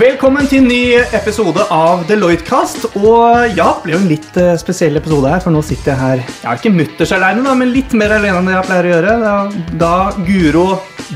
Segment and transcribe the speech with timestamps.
[0.00, 2.86] Velkommen til en ny episode av Deloitte-kast.
[2.96, 6.00] Og ja, det blir jo en litt eh, spesiell episode her, for nå sitter jeg
[6.00, 8.94] her Jeg er ikke mutters alene, da, men litt mer alene enn jeg pleier å
[8.94, 9.16] gjøre.
[9.20, 9.34] Da,
[9.82, 9.90] da
[10.24, 10.64] Guro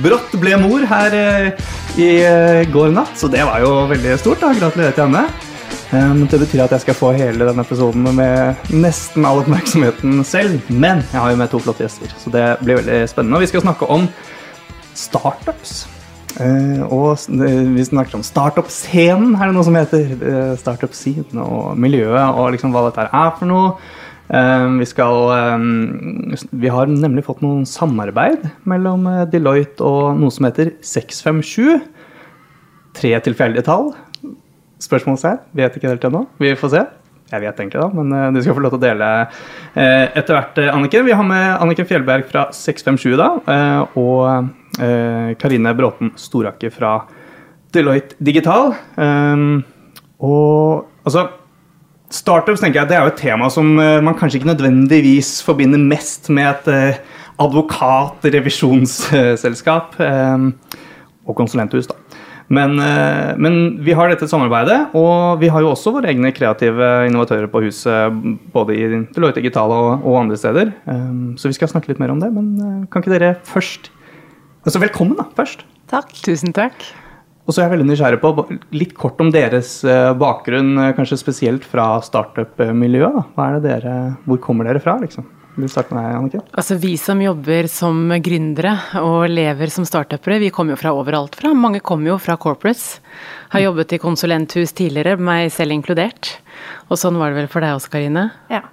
[0.05, 1.65] brått ble mor her eh,
[1.97, 4.45] i eh, går natt, så det var jo veldig stort.
[4.45, 5.25] da, Gratulerer til henne.
[5.95, 10.61] Um, det betyr at jeg skal få hele denne episoden med nesten all oppmerksomheten selv.
[10.69, 13.41] Men jeg har jo med to flotte gjester, så det blir veldig spennende.
[13.41, 14.11] Og vi skal snakke om
[14.93, 15.87] startups.
[16.35, 20.09] Eh, og vi snakker om startup-scenen, er det noe som heter.
[20.19, 23.77] Uh, Startup-scenen og miljøet og liksom hva dette er for noe.
[24.25, 25.65] Uh, vi skal eh,
[26.57, 31.77] Vi har nemlig fått noen samarbeid mellom Deloitte og noe som heter 657.
[32.99, 33.93] Tre tilfeldige tall.
[34.83, 35.43] Spørsmålstegn.
[35.55, 36.25] Vet ikke helt ennå.
[36.43, 36.85] Vi får se.
[37.31, 39.07] Jeg vet egentlig, da, men du skal få lov til å dele
[39.75, 41.07] etter hvert, Anniken.
[41.09, 43.31] Vi har med Anniken Fjellberg fra 657 da,
[43.99, 44.53] og
[45.39, 46.97] Karine Bråten Storaker fra
[47.75, 48.75] Deloitte Digital.
[48.97, 49.65] Um,
[50.23, 51.29] og altså
[52.15, 55.79] Startups tenker jeg, det er jo et tema som eh, man kanskje ikke nødvendigvis forbinder
[55.83, 56.95] mest med et eh,
[57.43, 60.39] advokat-revisjonsselskap eh,
[61.25, 61.87] og konsulenthus.
[61.91, 61.95] da.
[62.55, 67.07] Men, eh, men vi har dette samarbeidet, og vi har jo også våre egne kreative
[67.09, 68.13] innovatører på huset,
[68.55, 68.83] både i
[69.17, 70.67] Deloitte Digital og, og andre steder.
[71.41, 73.83] Så vi skal snakke litt mer om det, men eh, kan ikke dere først
[74.65, 75.67] Altså velkommen, da, først.
[75.93, 76.13] Takk.
[76.25, 76.87] Tusen takk.
[77.45, 78.31] Og så er jeg veldig nysgjerrig på
[78.73, 83.35] litt kort om deres eh, bakgrunn, eh, kanskje spesielt fra startup-miljøet.
[83.37, 85.27] Hva er det dere, Hvor kommer dere fra, liksom?
[85.55, 86.41] Vil du starte med deg, Annike?
[86.57, 88.73] Altså Vi som jobber som gründere
[89.05, 91.53] og lever som startupere, vi kommer jo fra overalt fra.
[91.55, 93.03] Mange kommer jo fra corporates.
[93.53, 96.39] Har jobbet i konsulenthus tidligere, meg selv inkludert.
[96.89, 98.31] Og sånn var det vel for deg også, Karine?
[98.51, 98.65] Ja.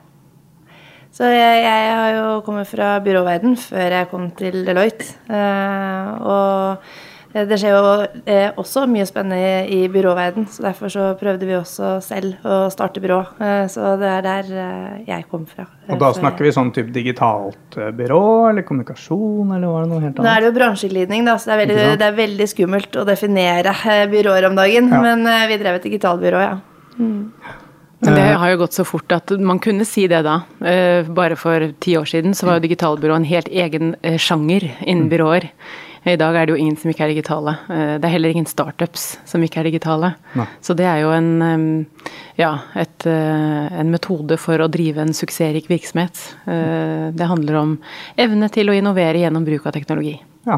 [1.11, 5.09] Så jeg, jeg har jo kommet fra byråverden før jeg kom til Deloitte.
[5.27, 6.85] Eh, og
[7.31, 7.89] det skjer jo
[8.27, 13.03] eh, også mye spennende i, byråverden, så derfor så prøvde vi også selv å starte
[13.03, 13.19] byrå.
[13.43, 14.53] Eh, så det er der
[15.09, 15.65] jeg kom fra.
[15.91, 20.13] Og da snakker vi sånn type digitalt byrå eller kommunikasjon, eller var det noe helt
[20.13, 20.23] annet?
[20.23, 23.03] Nå er det jo bransjeglidning, da, så det er, veldig, det er veldig skummelt å
[23.11, 23.75] definere
[24.15, 24.87] byråer om dagen.
[24.95, 25.03] Ja.
[25.09, 26.55] Men vi drev et digitalbyrå, ja.
[28.01, 30.39] Men det har jo gått så fort at man kunne si det da.
[30.65, 34.65] Eh, Bare for ti år siden så var jo digitalbyrå en helt egen eh, sjanger
[34.81, 35.51] innen byråer.
[36.03, 37.51] I dag er det jo ingen som ikke er digitale.
[37.69, 40.15] Eh, Det er heller ingen startups som ikke er digitale.
[40.33, 40.47] Nei.
[40.65, 42.09] Så det er jo en, eh,
[42.41, 46.17] ja, et, eh, en metode for å drive en suksessrik virksomhet.
[46.47, 47.77] Eh, Det handler om
[48.17, 50.19] evne til å innovere gjennom bruk av teknologi.
[50.47, 50.57] Ja.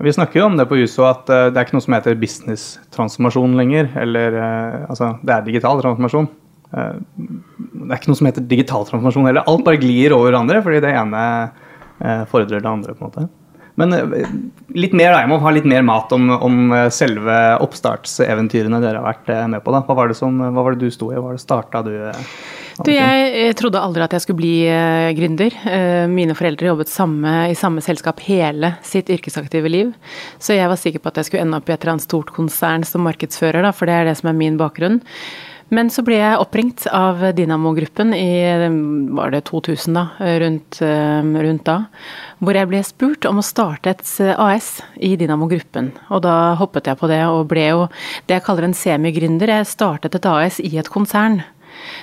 [0.00, 2.14] Vi snakker jo om det på USO at eh, det er ikke noe som heter
[2.14, 3.90] business-transformasjon lenger.
[3.96, 6.28] Eller eh, altså, det er digital transformasjon.
[6.76, 7.00] Eh,
[7.48, 9.46] det er ikke noe som heter digital transformasjon heller.
[9.48, 12.94] Alt bare glir over hverandre, fordi det ene eh, fordrer det andre.
[12.94, 13.28] på en måte.
[13.78, 14.28] Men eh,
[14.76, 19.08] litt mer, da, jeg må ha litt mer mat om, om selve oppstartseventyrene dere har
[19.14, 19.74] vært med på.
[19.74, 19.82] da.
[19.86, 21.18] Hva var det, som, hva var det du sto i?
[21.18, 21.94] Hva var det starta du?
[22.86, 24.52] Du, jeg trodde aldri at jeg skulle bli
[25.18, 25.56] gründer.
[26.12, 29.90] Mine foreldre jobbet samme, i samme selskap hele sitt yrkesaktive liv.
[30.38, 32.30] Så jeg var sikker på at jeg skulle ende opp i et eller annet stort
[32.36, 35.00] konsern som markedsfører, da, for det er det som er min bakgrunn.
[35.74, 38.28] Men så ble jeg oppringt av Dynamo-gruppen i
[39.12, 40.04] var det 2000 da,
[40.40, 41.76] rundt, eh, rundt da,
[42.40, 44.04] hvor jeg ble spurt om å starte et
[44.38, 45.92] AS i Dynamo-gruppen.
[46.08, 47.84] Og da hoppet jeg på det og ble jo
[48.26, 49.52] det jeg kaller en semigründer.
[49.58, 51.42] Jeg startet et AS i et konsern.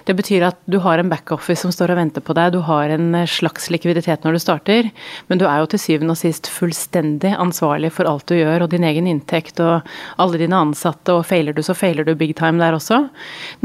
[0.07, 2.91] Det betyr at du har en backoffice som står og venter på deg, du har
[2.93, 4.89] en eh, slags likviditet når du starter,
[5.29, 8.73] men du er jo til syvende og sist fullstendig ansvarlig for alt du gjør, og
[8.73, 9.87] din egen inntekt og
[10.21, 13.05] alle dine ansatte, og feiler du, så feiler du big time der også.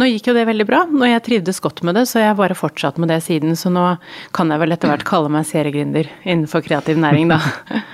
[0.01, 2.59] Nå gikk jo det veldig bra, og jeg trivdes godt med det, så jeg bare
[2.59, 3.91] fortsatt med det siden, så nå
[4.37, 7.41] kan jeg vel etter hvert kalle meg seriegründer innenfor kreativ næring, da.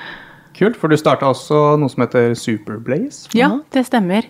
[0.56, 3.28] Kult, for du starta også noe som heter Superblaze?
[3.36, 4.24] Ja, det stemmer.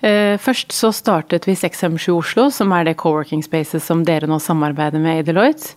[0.00, 4.40] Eh, Først så startet vi 657 Oslo, som er det co-working spaces som dere nå
[4.40, 5.76] samarbeider med i Deloitte.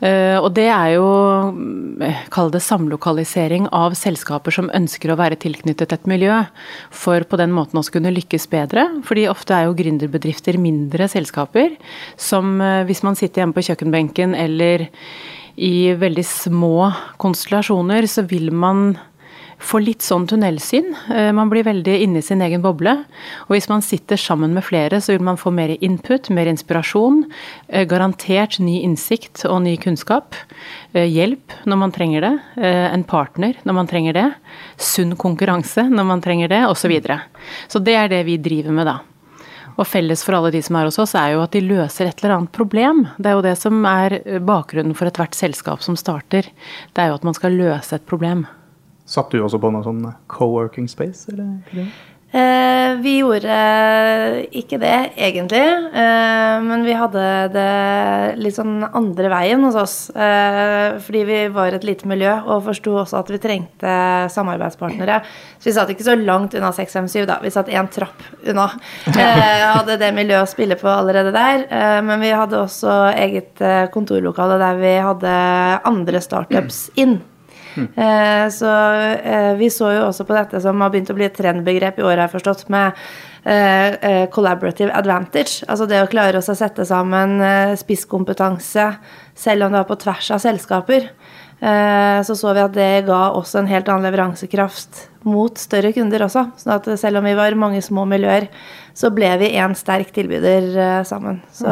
[0.00, 1.08] Eh, Og det er jo,
[2.00, 6.46] eh, kall det samlokalisering av selskaper som ønsker å være tilknyttet et miljø,
[6.90, 9.02] for på den måten også kunne lykkes bedre.
[9.04, 11.76] Fordi ofte er jo gründerbedrifter mindre selskaper,
[12.16, 14.88] som hvis man sitter hjemme på kjøkkenbenken eller
[15.58, 18.98] i veldig små konstellasjoner, så vil man
[19.60, 20.88] får litt sånn tunnelsyn.
[21.14, 22.94] Eh, Man blir veldig inne i sin egen boble.
[23.48, 27.24] Og hvis man sitter sammen med flere, så vil man få mer input, mer inspirasjon.
[27.68, 30.34] eh, Garantert ny innsikt og ny kunnskap.
[30.94, 32.40] eh, Hjelp når man trenger det.
[32.56, 34.34] En partner når man trenger det.
[34.76, 36.80] Sunn konkurranse når man trenger det, osv.
[36.80, 37.20] Så, videre.
[37.68, 38.98] så det er det vi driver med, da.
[39.78, 42.18] Og felles for alle de som er hos oss, er jo at de løser et
[42.24, 43.06] eller annet problem.
[43.18, 46.48] Det er jo det som er bakgrunnen for ethvert selskap som starter.
[46.92, 48.46] Det er jo at man skal løse et problem.
[49.10, 51.26] Satt du også på noe sånn co-working space?
[51.32, 51.88] eller?
[52.30, 53.54] Eh, vi gjorde
[54.54, 55.64] ikke det, egentlig.
[55.98, 57.70] Eh, men vi hadde det
[58.38, 59.94] litt sånn andre veien hos oss.
[60.14, 63.96] Eh, fordi vi var et lite miljø og forsto også at vi trengte
[64.30, 65.18] samarbeidspartnere.
[65.58, 67.40] Så vi satt ikke så langt unna 657, da.
[67.42, 68.68] Vi satt én trapp unna.
[69.10, 71.66] Eh, hadde det miljøet å spille på allerede der.
[71.66, 75.34] Eh, men vi hadde også eget eh, kontorlokale der vi hadde
[75.90, 77.18] andre startups inn.
[77.76, 78.70] Eh, så
[79.22, 82.06] eh, vi så jo også på dette som har begynt å bli et trendbegrep i
[82.06, 82.96] år, har forstått, med
[83.44, 85.64] eh, collaborative advantage.
[85.68, 87.38] Altså det å klare oss å sette sammen
[87.78, 88.90] spisskompetanse
[89.38, 91.12] selv om det var på tvers av selskaper.
[91.60, 96.46] Så så vi at det ga oss en helt annen leveransekraft mot større kunder også.
[96.56, 98.46] Så at selv om vi var mange små miljøer,
[98.96, 101.42] så ble vi én sterk tilbyder sammen.
[101.52, 101.68] Så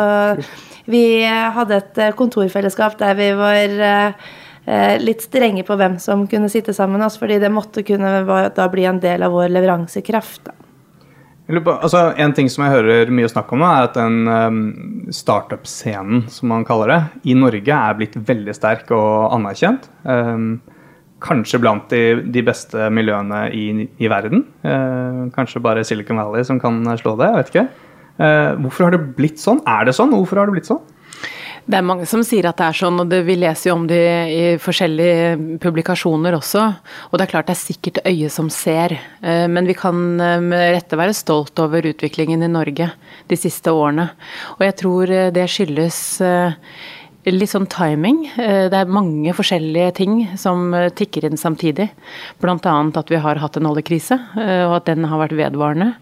[0.93, 3.73] vi hadde et kontorfellesskap der vi var
[5.01, 8.67] litt strenge på hvem som kunne sitte sammen med oss, fordi det måtte kunne da
[8.69, 10.43] bli en del av vår leveransekraft.
[10.51, 10.57] Da.
[11.49, 14.59] Altså, en ting som jeg hører mye snakk om, er at den um,
[15.15, 16.99] startup-scenen, som man kaller det,
[17.33, 19.89] i Norge er blitt veldig sterk og anerkjent.
[20.05, 20.59] Um,
[21.25, 24.45] kanskje blant de, beste miljøene i, i verden.
[25.35, 27.65] Kanskje bare Silicon Valley som kan slå det, jeg vet ikke.
[28.63, 29.59] Hvorfor har det blitt sånn?
[29.67, 30.15] Er det sånn?
[30.15, 30.79] Hvorfor har det blitt sånn?
[31.69, 33.83] Det er mange som sier at det er sånn, og det, vi leser jo om
[33.91, 36.63] det i forskjellige publikasjoner også.
[37.11, 40.39] Og det er klart det er sikkert øyet som ser, eh, men vi kan eh,
[40.41, 42.89] med rette være stolt over utviklingen i Norge
[43.29, 44.09] de siste årene.
[44.57, 46.01] Og jeg tror eh, det skyldes
[47.35, 48.25] litt sånn timing.
[48.39, 51.89] Eh, Det er mange forskjellige ting som eh, tikker inn samtidig.
[52.41, 52.57] Bl.a.
[52.59, 55.95] at vi har hatt en oljekrise, eh, og at den har vært vedvarende.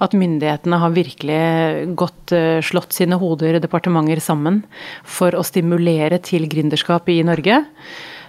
[0.00, 2.32] At myndighetene har virkelig godt
[2.64, 4.62] slått sine hoder, departementer, sammen
[5.04, 7.64] for å stimulere til gründerskap i Norge.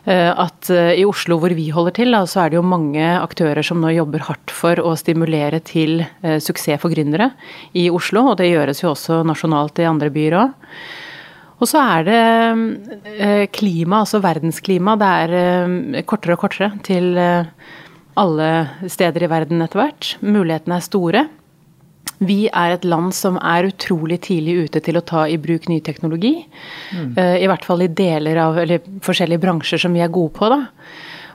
[0.06, 3.92] At i Oslo hvor vi holder til, så er det jo mange aktører som nå
[3.94, 6.01] jobber hardt for å stimulere til
[6.42, 7.30] suksess for gründere
[7.77, 10.57] i Oslo, og det gjøres jo også nasjonalt i andre byer òg.
[11.61, 12.21] Og så er det
[13.13, 14.95] eh, klima, altså verdensklima.
[14.97, 17.51] Det er eh, kortere og kortere til eh,
[18.21, 18.49] alle
[18.89, 20.15] steder i verden etter hvert.
[20.25, 21.23] Mulighetene er store.
[22.21, 25.79] Vi er et land som er utrolig tidlig ute til å ta i bruk ny
[25.85, 26.35] teknologi.
[26.93, 27.15] Mm.
[27.17, 30.49] I hvert fall i deler av, eller forskjellige bransjer som vi er gode på.
[30.53, 30.59] da.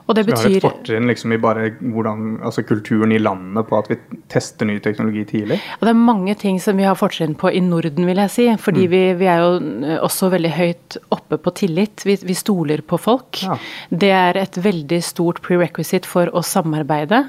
[0.07, 3.69] Og det Vi har et betyr fortrinn liksom, i bare hvordan, altså, kulturen i landet
[3.69, 3.99] på at vi
[4.33, 5.61] tester ny teknologi tidlig.
[5.79, 8.49] Og det er mange ting som vi har fortrinn på i Norden, vil jeg si.
[8.63, 12.07] Fordi vi, vi er jo eh, også veldig høyt oppe på tillit.
[12.07, 13.43] Vi, vi stoler på folk.
[13.45, 13.59] Ja.
[13.91, 17.23] Det er et veldig stort prerequisite for å samarbeide.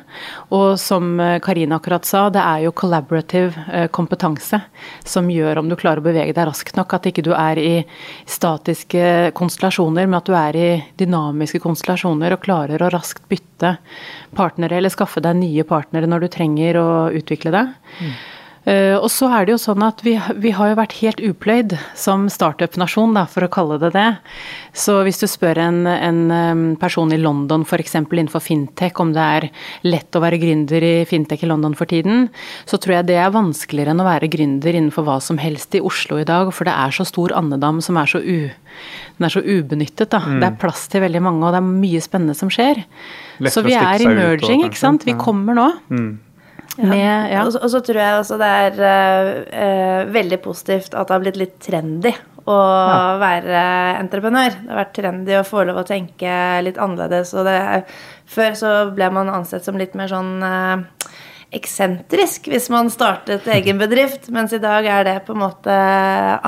[0.56, 4.60] Og som Karine Karina akkurat sa, det er jo collaborative eh, kompetanse
[5.04, 6.94] som gjør om du klarer å bevege deg raskt nok.
[6.94, 7.72] At ikke du er i
[8.30, 10.70] statiske konstellasjoner, men at du er i
[11.02, 13.78] dynamiske konstellasjoner og klarer å raskt bytte
[14.36, 17.72] partnere eller skaffe deg nye partnere når du trenger å utvikle deg.
[18.04, 18.26] Eh,
[18.68, 22.26] og så er det jo sånn at vi, vi har jo vært helt upløyd som
[22.32, 24.08] startup-nasjon, for å kalle det det.
[24.76, 27.96] Så hvis du spør en, en person i London f.eks.
[28.02, 29.48] innenfor fintech om det er
[29.88, 32.28] lett å være gründer i fintech i London for tiden,
[32.68, 35.84] så tror jeg det er vanskeligere enn å være gründer innenfor hva som helst i
[35.84, 39.44] Oslo i dag, for det er så stor andedam som er så, u, er så
[39.48, 40.12] ubenyttet.
[40.12, 40.20] Da.
[40.28, 42.84] Det er plass til veldig mange, og det er mye spennende som skjer.
[43.40, 45.08] Lett Så vi er emerging, ikke sant.
[45.08, 45.72] Vi kommer nå.
[46.78, 47.44] Med, ja.
[47.44, 48.82] Og, så, og så tror jeg også det er
[49.50, 52.12] uh, veldig positivt at det har blitt litt trendy
[52.48, 52.58] å
[53.20, 53.62] være
[54.00, 54.54] entreprenør.
[54.56, 56.32] Det har vært trendy å få lov å tenke
[56.64, 57.34] litt annerledes.
[57.36, 57.58] Og det,
[58.30, 61.10] før så ble man ansett som litt mer sånn eh,
[61.56, 65.76] eksentrisk hvis man startet egen bedrift, mens i dag er det på en måte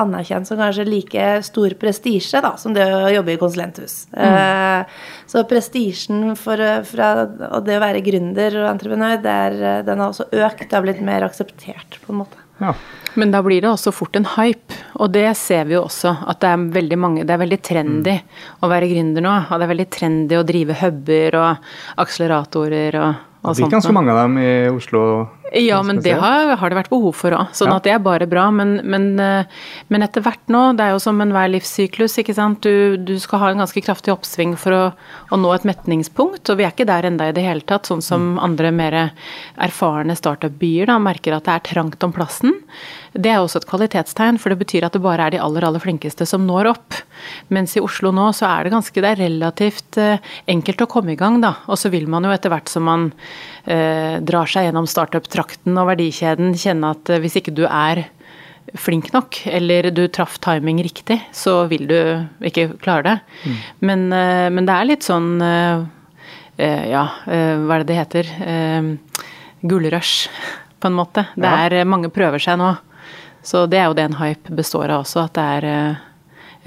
[0.00, 4.02] anerkjent som kanskje like stor prestisje da, som det å jobbe i konsulenthus.
[4.12, 4.84] Mm.
[5.30, 7.10] så prestisjen for, fra
[7.50, 10.66] og det å være gründer og entreprenør, det er, den har også økt.
[10.68, 12.40] Det har blitt mer akseptert, på en måte.
[12.60, 12.74] Ja.
[13.14, 16.12] Men da blir det også fort en hype, og det ser vi jo også.
[16.28, 18.14] At det er veldig mange Det er veldig trendy
[18.60, 19.32] å være gründer nå.
[19.48, 21.72] Og det er veldig trendy å drive huber og
[22.04, 23.72] akseleratorer og, og blir sånt.
[23.72, 25.26] ganske mange av dem i Oslo.
[25.52, 27.48] Ja, men det har, har det vært behov for òg.
[27.56, 27.76] Sånn Ja.
[27.80, 28.50] at det er bare bra.
[28.54, 29.44] Men, men, eh,
[29.88, 32.60] men etter hvert nå, det er jo som enhver livssyklus, ikke sant.
[32.62, 34.82] Du, du skal ha en ganske kraftig oppsving for å,
[35.30, 37.90] å nå et metningspunkt, og vi er ikke der enda i det hele tatt.
[37.90, 38.98] Sånn som andre mer
[39.58, 42.54] erfarne startup-byer merker at det er trangt om plassen.
[43.12, 45.82] Det er også et kvalitetstegn, for det betyr at det bare er de aller, aller
[45.82, 46.94] flinkeste som når opp.
[47.50, 51.16] Mens i Oslo nå så er det ganske det er relativt eh, enkelt å komme
[51.16, 51.56] i gang, da.
[51.66, 53.10] Og så vil man jo etter hvert som man
[53.66, 58.06] drar seg gjennom startup-trakten og verdikjeden, kjenne at eh, hvis ikke du er
[58.78, 61.96] flink nok, eller du traff timing riktig, så vil du
[62.46, 63.16] ikke klare det.
[63.80, 65.82] Men, eh, men det er litt sånn eh,
[66.58, 68.30] eh, Ja, eh, hva er det det heter?
[68.46, 69.16] Eh,
[69.66, 70.28] gullrush,
[70.80, 71.26] på en måte.
[71.36, 71.66] Det Ja.
[71.68, 72.78] er Mange prøver seg nå.
[73.42, 75.96] Så det er jo det en hype består av også, at det er eh,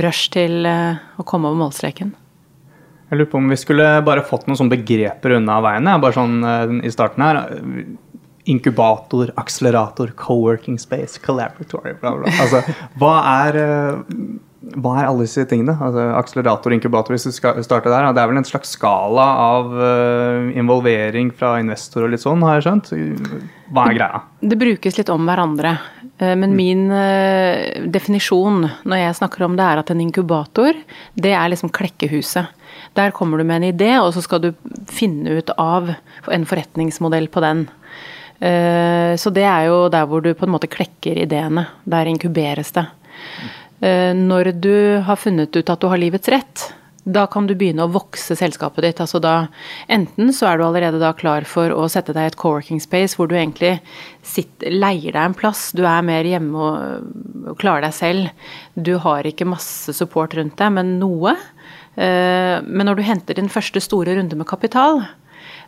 [0.01, 2.13] rush til eh, å komme over målstreken.
[3.13, 5.85] Jeg lurer på om vi skulle bare fått noen sånne begreper unna veien.
[6.01, 7.43] Bare sånn eh, i starten her.
[8.49, 12.31] Inkubator, akselerator, co-working space, collaboratory, bla, bla.
[12.43, 12.59] Altså,
[12.99, 13.11] hva
[13.47, 14.17] er, eh,
[14.83, 15.77] hva er alle disse tingene?
[15.79, 18.09] Altså, akselerator, inkubator, hvis vi skal starte der.
[18.11, 22.59] Det er vel en slags skala av eh, involvering fra investor og litt sånn, har
[22.59, 22.91] jeg skjønt?
[23.71, 24.23] Hva er greia?
[24.43, 25.77] Det brukes litt om hverandre.
[26.19, 30.83] eh, Men min eh, definisjon når jeg snakker om det, er at en inkubator,
[31.15, 32.51] det er liksom klekkehuset.
[32.95, 34.51] Der kommer du med en idé, og så skal du
[34.91, 35.89] finne ut av
[36.31, 37.65] en forretningsmodell på den.
[38.39, 41.67] Eh, Så det er jo der hvor du på en måte klekker ideene.
[41.85, 42.85] Der inkuberes det.
[43.81, 46.73] Eh, Når du har funnet ut at du har livets rett,
[47.05, 48.99] da kan du begynne å vokse selskapet ditt.
[49.03, 49.47] Altså da,
[49.91, 53.17] enten så er du allerede da klar for å sette deg i et co-working space
[53.17, 53.81] hvor du egentlig
[54.23, 55.71] sitter, leier deg en plass.
[55.75, 58.29] Du er mer hjemme og, klarer deg selv.
[58.79, 61.35] Du har ikke masse support rundt deg, men noe.
[61.95, 65.05] Eh, Men når du henter din første store runde med kapital,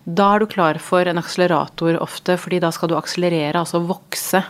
[0.05, 4.43] da er du klar for en akselerator ofte, fordi da skal du akselerere, altså vokse.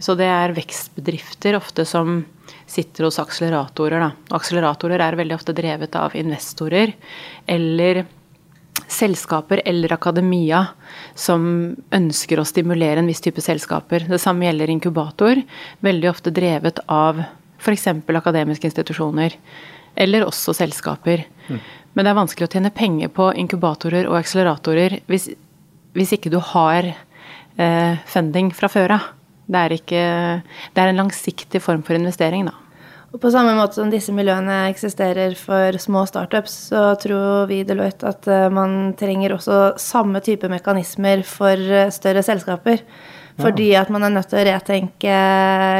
[0.00, 2.24] Så det er vekstbedrifter ofte som
[2.66, 4.00] sitter hos akseleratorer.
[4.00, 4.10] Da.
[4.30, 6.94] Og akseleratorer er veldig ofte drevet av investorer
[7.46, 8.06] eller
[8.90, 10.64] selskaper eller akademia
[11.14, 14.06] som ønsker å stimulere en viss type selskaper.
[14.08, 15.42] Det samme gjelder inkubator,
[15.84, 17.20] veldig ofte drevet av
[17.60, 17.86] f.eks.
[17.86, 19.36] akademiske institusjoner,
[20.00, 21.26] eller også selskaper.
[21.92, 25.28] Men det er vanskelig å tjene penger på inkubatorer og akseleratorer hvis,
[25.96, 29.12] hvis ikke du har eh, funding fra før av.
[29.50, 32.54] Det, det er en langsiktig form for investering, da.
[33.10, 37.66] Og på samme måte som disse miljøene eksisterer for små startups, så tror vi i
[37.66, 42.84] Deloitte at eh, man trenger også samme type mekanismer for eh, større selskaper.
[43.40, 45.12] Fordi at man er nødt til å retenke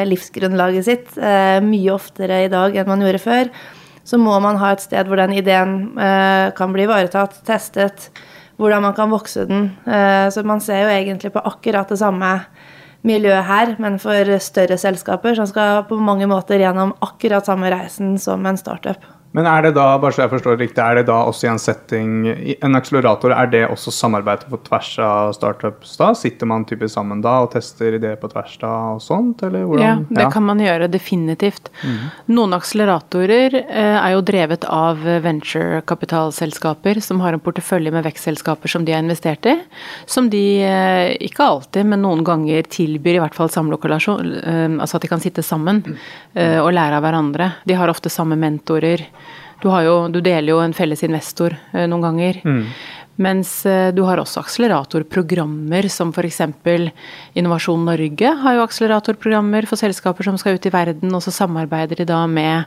[0.08, 3.50] livsgrunnlaget sitt eh, mye oftere i dag enn man gjorde før.
[4.04, 8.09] Så må man ha et sted hvor den ideen eh, kan bli ivaretatt, testet,
[8.61, 9.71] hvordan man kan vokse den.
[9.87, 12.33] Eh, så man ser jo egentlig på akkurat det samme
[13.07, 18.19] miljøet her, men for større selskaper som skal på mange måter gjennom akkurat samme reisen
[18.21, 19.04] som en startup.
[19.32, 21.50] Men er det da bare så jeg forstår det riktig, er det da også i
[21.52, 22.14] en setting
[22.66, 26.08] En akselerator, er det også samarbeid på tvers av startups da?
[26.18, 29.92] Sitter man typisk sammen da og tester ideer på tvers da og sånt, eller Ja,
[30.02, 31.70] det det kan man gjøre, definitivt.
[32.26, 34.99] Noen akseleratorer eh, er jo drevet av
[35.80, 39.56] venturekapitalselskaper som har en portefølje med vekstselskaper som de har investert i.
[40.10, 44.34] Som de eh, ikke alltid, men noen ganger tilbyr i hvert fall samlokalasjon.
[44.42, 45.82] eh, Altså at de kan sitte sammen
[46.34, 47.52] eh, og lære av hverandre.
[47.68, 49.06] De har ofte samme mentorer.
[49.61, 52.40] Du, har jo, du deler jo en felles investor eh, noen ganger.
[53.21, 56.40] Mens eh, du har også akseleratorprogrammer, som f.eks.
[57.37, 62.00] Innovasjon Norge har jo akseleratorprogrammer for selskaper som skal ut i verden, og så samarbeider
[62.00, 62.64] de da med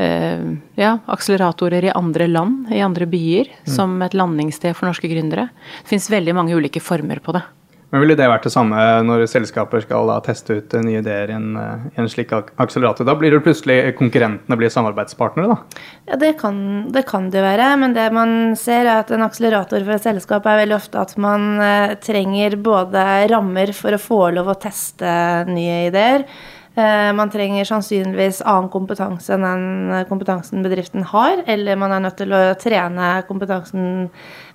[0.00, 0.46] eh,
[0.80, 5.50] ja, akseleratorer i andre land, i andre byer, som et landingssted for norske gründere.
[5.82, 7.44] Det fins veldig mange ulike former på det.
[7.92, 11.34] Men ville det vært det samme når selskaper skal da teste ut nye ideer i
[11.36, 13.04] en, eh, i en slik akselerator?
[13.04, 15.82] Da blir det plutselig konkurrentene blir samarbeidspartnere, da?
[16.08, 16.56] Ja, det kan,
[16.94, 20.48] det kan det være, men det man ser er at en akselerator for et selskap
[20.48, 25.12] er veldig ofte at man eh, trenger både rammer for å få lov å teste
[25.52, 26.24] nye ideer.
[26.74, 32.16] Eh, man trenger sannsynligvis annen kompetanse enn den kompetansen bedriften har, eller man er nødt
[32.22, 34.06] til å trene kompetansen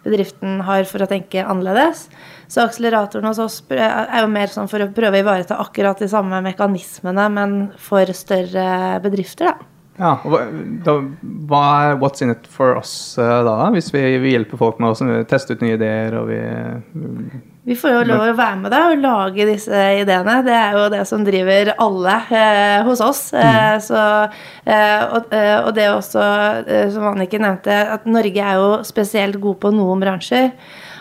[0.02, 2.08] bedriften har for å tenke annerledes.
[2.50, 6.10] Så akseleratoren hos oss er jo mer sånn for å prøve å ivareta akkurat de
[6.10, 9.74] samme mekanismene, men for større bedrifter, da.
[9.98, 10.34] Ja, og
[11.50, 13.60] hva, er what's in it for us eh, da?
[13.74, 16.42] Hvis vi, vi hjelper folk med å teste ut nye ideer og vi
[17.68, 20.38] Vi får jo lov å være med deg og lage disse ideene.
[20.46, 23.20] Det er jo det som driver alle eh, hos oss.
[23.36, 24.04] Eh, så,
[24.64, 26.28] eh, og, eh, og det også,
[26.64, 30.54] eh, som Annike nevnte, at Norge er jo spesielt god på noen bransjer.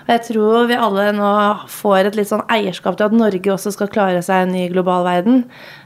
[0.07, 1.31] Og jeg tror vi alle nå
[1.71, 4.67] får et litt sånn eierskap til at Norge også skal klare seg i en ny
[4.71, 5.41] global verden.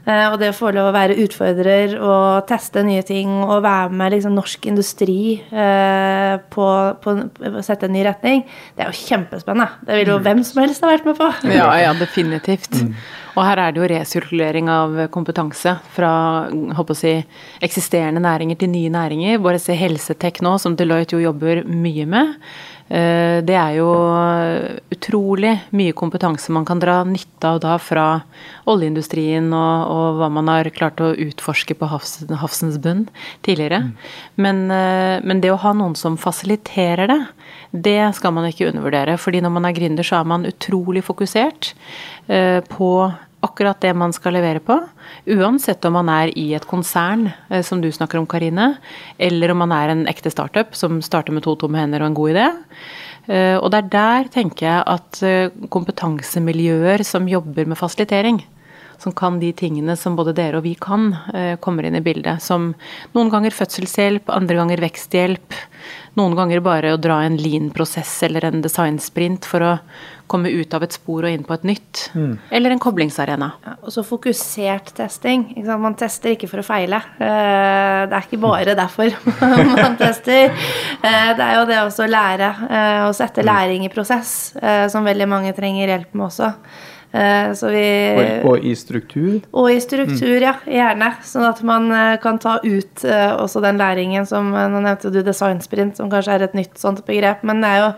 [0.05, 3.89] Eh, og det å få lov å være utfordrer og teste nye ting og være
[3.97, 6.67] med liksom norsk industri eh, på,
[7.01, 7.15] på
[7.49, 8.45] å sette en ny retning,
[8.77, 9.81] det er jo kjempespennende.
[9.89, 11.31] Det vil jo hvem som helst ha vært med på.
[11.49, 12.77] Ja, ja, definitivt.
[13.31, 16.11] Og her er det jo resirkulering av kompetanse fra
[16.75, 17.13] håper å si,
[17.63, 19.39] eksisterende næringer til nye næringer.
[19.43, 22.33] Bare se helsetek nå, som Deloitte jo jobber mye med.
[22.91, 23.87] Eh, det er jo
[24.91, 28.05] utrolig mye kompetanse man kan dra nytte av da fra
[28.69, 33.05] oljeindustrien og, og hva man har klart å utforske på havs, havsens bunn
[33.47, 33.85] tidligere.
[33.85, 33.91] Mm.
[34.43, 37.19] Men, eh, men, det å ha noen som fasiliterer det,
[37.71, 39.17] det skal man ikke undervurdere.
[39.17, 41.73] fordi når man er gründer, så er man utrolig fokusert
[42.27, 42.91] eh, på
[43.45, 44.77] akkurat det man skal levere på.
[45.33, 48.75] Uansett om man er i et konsern, eh, som du snakker om, Karine,
[49.17, 52.19] eller om man er en ekte startup som starter med to tomme hender og en
[52.19, 52.47] god idé.
[53.27, 58.41] Eh, og det er der, tenker jeg, at eh, kompetansemiljøer som jobber med fasilitering,
[59.01, 61.09] som kan de tingene som både dere og vi kan,
[61.59, 62.43] kommer inn i bildet.
[62.45, 62.71] Som
[63.15, 65.57] noen ganger fødselshjelp, andre ganger veksthjelp.
[66.19, 69.75] Noen ganger bare å dra en lean-prosess eller en designsprint for å
[70.31, 72.01] komme ut av et spor og inn på et nytt.
[72.15, 72.33] Mm.
[72.55, 73.49] Eller en koblingsarena.
[73.65, 75.49] Ja, og så fokusert testing.
[75.67, 77.01] Man tester ikke for å feile.
[77.15, 79.11] Eh, det er ikke bare derfor
[79.73, 80.51] man tester.
[80.51, 84.53] Eh, det er jo det også å lære, eh, å sette læring i prosess,
[84.91, 86.51] som veldig mange trenger hjelp med også.
[87.11, 89.41] Vi, og, og, i struktur?
[89.51, 90.45] Og i struktur, mm.
[90.45, 90.53] ja.
[90.63, 91.09] Gjerne.
[91.27, 91.91] Sånn at man
[92.23, 96.55] kan ta ut også den læringen som Nå nevnte du designsprint, som kanskje er et
[96.55, 97.89] nytt sånt begrep, men det er jo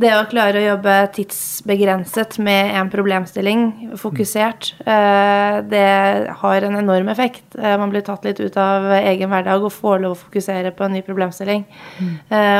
[0.00, 3.64] det å klare å jobbe tidsbegrenset med en problemstilling,
[4.00, 7.44] fokusert, eh, det har en enorm effekt.
[7.58, 10.86] Eh, man blir tatt litt ut av egen hverdag og får lov å fokusere på
[10.86, 11.64] en ny problemstilling.
[12.00, 12.14] Mm.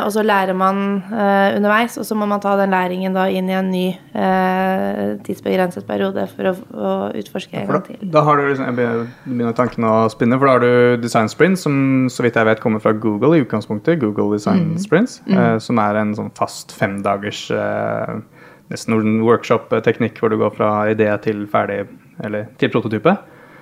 [0.04, 3.56] Og så lærer man underveis, og så må man ta den læringen da inn i
[3.56, 3.86] en ny
[5.24, 8.00] tidsbegrenset periode for å, å utforske en gang til.
[8.12, 11.60] Da har du liksom, jeg begynner tanken å spinne, for da har du Design Sprint,
[11.62, 14.00] som så vidt jeg vet kommer fra Google i utgangspunktet.
[14.02, 14.78] Google Design mm.
[14.82, 15.60] Sprints, mm.
[15.62, 18.20] som er en sånn fast femdagers dagers eh,
[18.70, 21.86] nesten workshop-teknikk hvor du går fra idé til ferdig,
[22.24, 23.16] eller til prototype.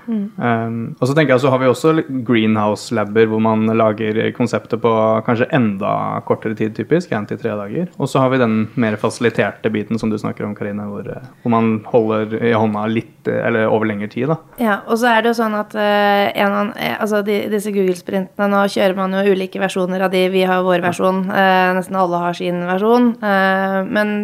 [0.09, 0.25] Mm.
[0.41, 1.93] Um, og så tenker jeg så har vi også
[2.27, 4.93] greenhouse-labber hvor man lager konseptet på
[5.27, 5.93] kanskje enda
[6.29, 7.13] kortere tid, typisk.
[7.13, 7.89] Én til tre dager.
[7.99, 11.29] Og så har vi den mer fasiliterte biten som du snakker om, Karine, hvor, eh,
[11.43, 14.29] hvor, man holder i hånda litt, eller over lengre tid.
[14.33, 14.39] da.
[14.63, 18.63] Ja, og så er det jo sånn at uh, en, altså de, disse Google-sprintene Nå
[18.73, 20.25] kjører man jo ulike versjoner av de.
[20.33, 21.27] Vi har vår versjon.
[21.29, 23.13] Uh, nesten alle har sin versjon.
[23.21, 24.17] Uh, men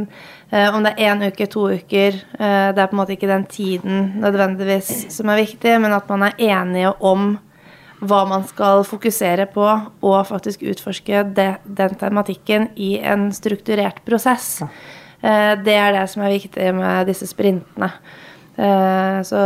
[0.44, 3.31] Eh, om det er én uke, to uker, eh, det er på en måte ikke
[3.31, 7.33] den tiden nødvendigvis som er viktig, men at man er enige om
[8.05, 9.65] hva man skal fokusere på,
[10.05, 14.61] og faktisk utforske det, den tematikken i en strukturert prosess.
[14.63, 17.91] Eh, det er det som er viktig med disse sprintene.
[18.55, 19.39] Så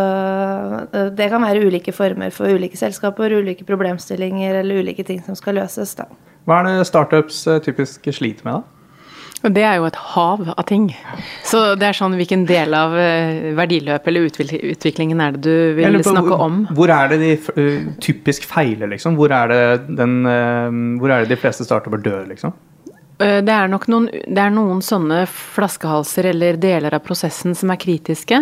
[1.17, 5.57] det kan være ulike former for ulike selskaper, ulike problemstillinger eller ulike ting som skal
[5.57, 5.95] løses.
[5.97, 6.05] Da.
[6.45, 8.78] Hva er det startups typisk sliter med, da?
[9.47, 10.89] Og det er jo et hav av ting.
[11.47, 14.27] Så det er sånn hvilken del av eh, verdiløpet eller
[14.73, 16.63] utviklingen er det du vil på, snakke om?
[16.75, 19.19] Hvor er det de uh, typisk feiler, liksom?
[19.19, 19.61] Hvor er det,
[20.01, 22.57] den, uh, hvor er det de fleste startuper dør, liksom?
[23.19, 27.73] Eh, det er nok noen, det er noen sånne flaskehalser eller deler av prosessen som
[27.75, 28.39] er kritiske.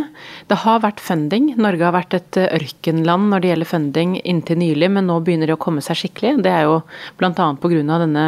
[0.51, 1.55] Det har vært funding.
[1.57, 5.49] Norge har vært et eh, ørkenland når det gjelder funding inntil nylig, men nå begynner
[5.49, 6.43] det å komme seg skikkelig.
[6.45, 6.83] Det er jo
[7.17, 7.33] bl.a.
[7.33, 8.27] pga.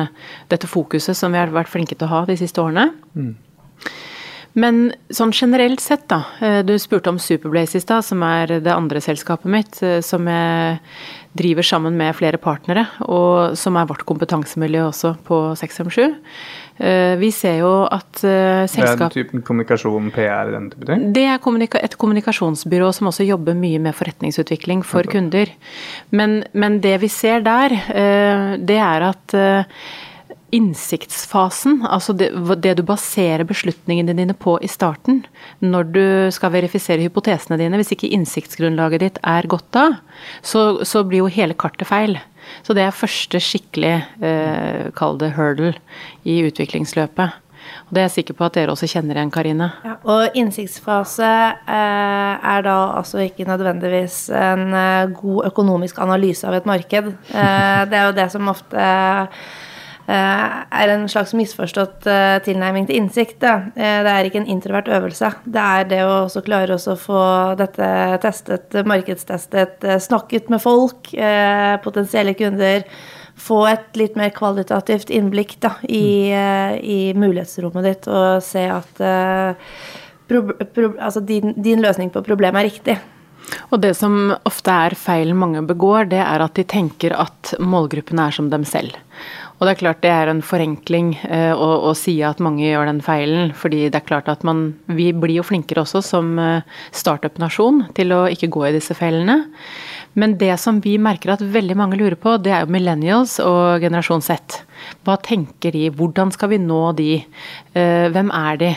[0.48, 2.88] dette fokuset som vi har vært flinke til å ha de siste årene.
[3.12, 3.34] Mm.
[4.58, 4.78] Men
[5.14, 6.22] sånn generelt sett, da.
[6.40, 10.80] Eh, du spurte om Superblaze i stad, som er det andre selskapet mitt, som jeg
[11.38, 16.18] driver sammen med flere partnere, og som er vårt kompetansemiljø også på 657.
[16.78, 19.08] Eh, vi ser jo at selskap...
[19.08, 21.06] Det er typen kommunikasjon, PR, den type ting?
[21.16, 25.50] Det er kommunika et kommunikasjonsbyrå som også jobber mye med forretningsutvikling for kunder.
[26.10, 29.38] Men, men, det vi ser der, eh, det er at
[30.54, 32.30] innsiktsfasen, altså det,
[32.64, 35.22] det, du baserer beslutningene dine på i starten,
[35.60, 39.86] når du skal verifisere hypotesene dine, hvis ikke innsiktsgrunnlaget ditt er godt da,
[40.40, 42.16] så, så blir jo hele kartet feil.
[42.64, 43.92] Så det er første skikkelig,
[44.24, 45.74] eh, kall det hurdle,
[46.24, 47.36] i utviklingsløpet.
[47.88, 49.70] Og Det er jeg sikker på at dere også kjenner igjen, Karine.
[49.84, 56.56] Ja, og innsiktsfase eh, er da altså ikke nødvendigvis en eh, god økonomisk analyse av
[56.56, 57.12] et marked.
[57.28, 59.40] Eh, det er jo det som ofte eh,
[60.14, 63.44] er en slags misforstått eh, tilnærming til innsikt.
[63.44, 65.30] Eh, det er ikke en introvert øvelse.
[65.44, 67.22] Det er det å også klare å få
[67.60, 67.90] dette
[68.22, 71.12] testet, markedstestet, snakket med folk,
[71.84, 72.86] potensielle kunder.
[73.38, 76.32] Få et litt mer kvalitativt innblikk da, i,
[76.82, 78.98] i mulighetsrommet ditt og se at
[80.26, 80.40] pro,
[80.74, 82.98] pro, altså din, din løsning på problemet er riktig.
[83.72, 88.28] Og det som ofte er feilen mange begår, det er at de tenker at målgruppene
[88.28, 88.96] er som dem selv.
[89.58, 92.86] Og det er klart det er en forenkling eh, å, å, si at mange gjør
[92.86, 93.52] den feilen.
[93.58, 96.62] fordi det er klart at man, Vi blir jo flinkere også som eh,
[96.94, 99.40] startup-nasjon til å ikke gå i disse feilene.
[100.18, 103.82] Men det som vi merker at veldig mange lurer på, det er jo millennials og
[103.82, 104.62] generasjon Z.
[105.06, 105.88] Hva tenker de?
[105.90, 107.10] Hvordan skal vi nå de?
[107.74, 108.72] Eh, hvem er de?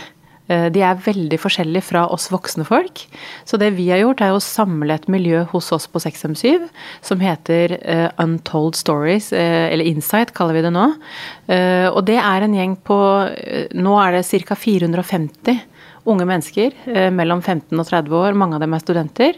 [0.50, 3.04] Eh, de er veldig forskjellige fra oss voksne folk.
[3.48, 6.68] Så det vi har gjort, er å samle et miljø hos oss på 6M7
[7.06, 10.88] som heter uh, Untold Stories, uh, eller Insight kaller vi det nå.
[11.52, 12.98] Og det er en gjeng på
[13.76, 14.56] Nå er det ca.
[14.56, 15.60] 450
[16.10, 19.38] unge mennesker mellom 15 og 30 år, mange av dem er studenter,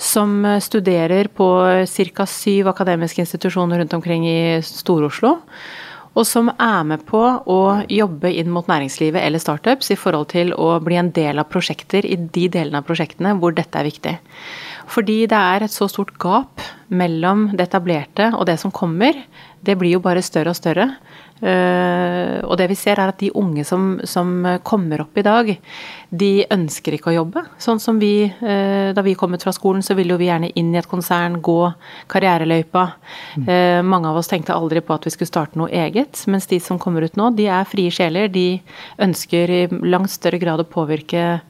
[0.00, 1.48] som studerer på
[1.90, 2.26] ca.
[2.30, 5.34] syv akademiske institusjoner rundt omkring i Stor-Oslo
[6.18, 10.50] og som er med på å jobbe inn mot næringslivet eller startups i forhold til
[10.58, 14.16] å bli en del av prosjekter i de delene av prosjektene hvor dette er viktig.
[14.90, 19.14] Fordi det er et så stort gap mellom det etablerte og det som kommer.
[19.62, 20.88] Det blir jo bare større og større.
[21.40, 25.52] Uh, og det vi ser er at de unge som, som, kommer opp i dag,
[26.10, 27.42] de ønsker ikke å jobbe.
[27.62, 30.52] Sånn som vi, uh, da vi kom ut fra skolen, så ville jo vi gjerne
[30.60, 31.58] inn i et konsern, gå
[32.12, 32.84] karriereløypa.
[33.38, 36.60] Uh, mange av oss tenkte aldri på at vi skulle starte noe eget, mens de
[36.60, 38.28] som kommer ut nå, de er frie sjeler.
[38.32, 38.60] De
[39.00, 41.40] ønsker i langt større grad å påvirke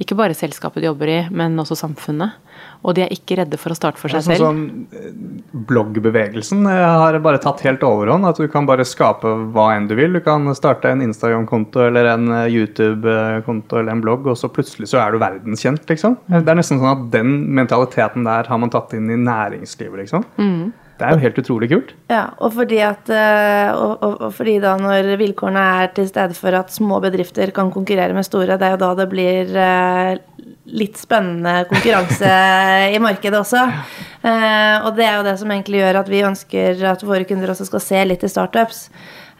[0.00, 2.38] ikke bare selskapet de jobber i, men også samfunnet.
[2.80, 4.40] Og de er ikke redde for å starte for seg selv.
[4.40, 8.24] Sånn, bloggbevegelsen har bare tatt helt overhånd.
[8.28, 10.16] At du kan bare skape hva enn du vil.
[10.16, 14.88] Du kan starte en Instagram-konto eller en eh, YouTube-konto eller en blogg, og så plutselig
[14.94, 16.16] så er du verdenskjent, liksom.
[16.30, 20.24] Det er nesten sånn at den mentaliteten der har man tatt inn i næringslivet, liksom.
[20.40, 20.70] Mm.
[21.00, 21.92] Det er jo helt utrolig kult.
[22.12, 26.36] Ja, og fordi, at, eh, og, og, og fordi da når vilkårene er til stede
[26.36, 30.10] for at små bedrifter kan konkurrere med store, det er jo da det blir eh,
[30.76, 32.34] litt spennende konkurranse
[32.96, 33.62] i markedet også.
[34.20, 37.54] Eh, og det er jo det som egentlig gjør at vi ønsker at våre kunder
[37.54, 38.84] også skal se litt i startups.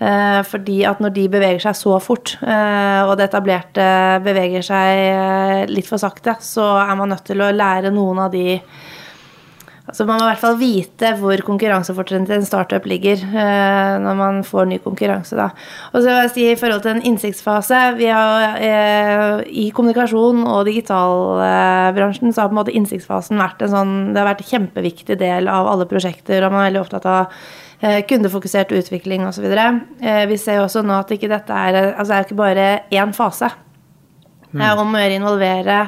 [0.00, 3.84] Fordi at når de beveger seg så fort, og det etablerte
[4.24, 8.54] beveger seg litt for sakte, så er man nødt til å lære noen av de
[9.90, 14.18] Altså Man må i hvert fall vite hvor konkurransefortrinnet til en startup ligger eh, når
[14.18, 15.34] man får ny konkurranse.
[15.36, 15.48] da.
[15.90, 20.44] Og så vil jeg si I forhold til en innsiktsfase vi har, eh, I kommunikasjon
[20.46, 24.52] og digitalbransjen så har på en måte innsiktsfasen vært en sånn, det har vært en
[24.52, 26.44] kjempeviktig del av alle prosjekter.
[26.46, 27.40] og Man er veldig opptatt av
[27.82, 29.50] eh, kundefokusert utvikling osv.
[29.50, 33.16] Vi ser jo også nå at ikke dette er, altså det er ikke bare én
[33.16, 33.50] fase.
[34.50, 35.82] Det er om å gjøre involvere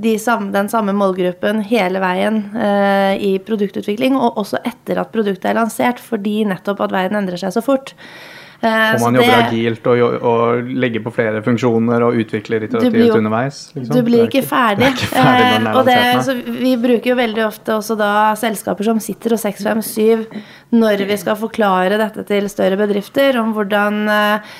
[0.00, 5.50] de samme, den samme målgruppen hele veien eh, i produktutvikling, og også etter at produktet
[5.50, 7.94] er lansert, fordi nettopp at verden endrer seg så fort.
[8.60, 13.60] Eh, og man jobber agilt og, og, legger på flere funksjoner og utvikler iterativt underveis.
[13.72, 13.94] Liksom.
[13.96, 14.90] Du blir ikke, ferdig.
[14.92, 19.36] Ikke ferdig eh, og det, vi bruker jo veldig ofte også da selskaper som sitter
[19.36, 20.26] og 657
[20.76, 24.52] når vi skal forklare dette til større bedrifter, om hvordan eh,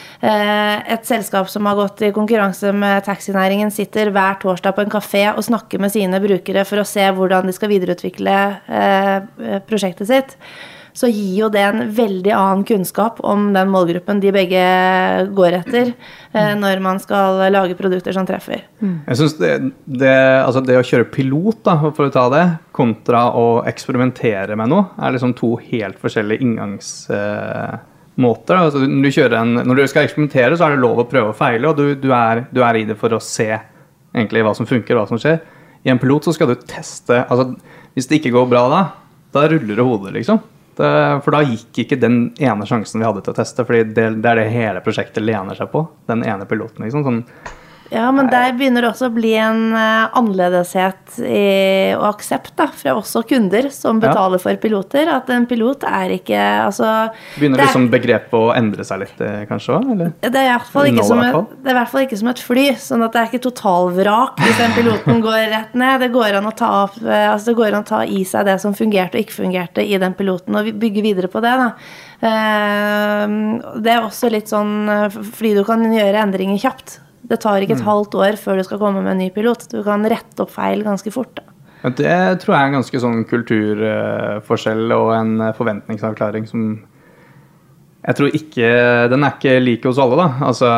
[0.96, 5.26] et selskap som har gått i konkurranse med taxinæringen, sitter hver torsdag på en kafé
[5.34, 10.38] og snakker med sine brukere for å se hvordan de skal videreutvikle eh, prosjektet sitt
[10.96, 14.62] så gir jo det en veldig annen kunnskap om den målgruppen de begge
[15.36, 15.92] går etter,
[16.32, 18.60] eh, når man skal lage produkter som treffer.
[18.80, 18.96] Mm.
[19.06, 19.52] Jeg synes det,
[19.84, 24.66] det, altså det, å kjøre pilot, da, for å ta det, kontra å eksperimentere med
[24.72, 28.56] noe, er liksom to helt forskjellige inngangsmåter.
[28.56, 31.38] Altså når, du en, når, du skal eksperimentere, så er det lov å prøve og
[31.38, 34.66] feile, og du, du, er, du er, i det for å se egentlig hva som
[34.66, 35.38] funker, hva som skjer.
[35.86, 37.44] I en pilot så skal du teste altså
[37.94, 38.80] Hvis det ikke går bra da,
[39.32, 40.38] da ruller det hodet, liksom.
[40.76, 44.30] For da gikk ikke den ene sjansen vi hadde til å teste, for det, det
[44.30, 45.82] er det hele prosjektet lener seg på.
[46.10, 47.04] Den ene piloten, liksom.
[47.04, 47.24] Sånn,
[47.90, 52.68] ja, men der begynner det også å bli en uh, annerledeshet i, og aksept da,
[52.70, 54.42] fra også kunder som betaler ja.
[54.44, 55.10] for piloter.
[55.10, 56.86] At en pilot er ikke altså,
[57.34, 59.90] Begynner liksom begrepet å endre seg litt, eh, kanskje òg?
[60.22, 62.30] Det er i hvert fall ikke, som et, det er i hvert fall ikke som
[62.30, 62.68] et fly.
[62.84, 66.06] sånn at det er ikke totalvrak hvis den piloten går rett ned.
[66.06, 69.18] Det går, opp, eh, altså det går an å ta i seg det som fungerte
[69.18, 71.58] og ikke fungerte i den piloten, og bygge videre på det.
[71.58, 71.70] da.
[72.20, 74.74] Det er også litt sånn
[75.10, 77.00] fordi du kan gjøre endringer kjapt.
[77.28, 77.88] Det tar ikke et mm.
[77.88, 79.68] halvt år før du skal komme med en ny pilot.
[79.72, 81.34] Du kan rette opp feil ganske fort.
[81.36, 81.46] da.
[81.96, 86.74] Det tror jeg er en ganske sånn kulturforskjell og en forventningsavklaring som
[88.00, 88.68] jeg tror ikke
[89.12, 90.26] Den er ikke lik hos alle, da.
[90.46, 90.68] Altså,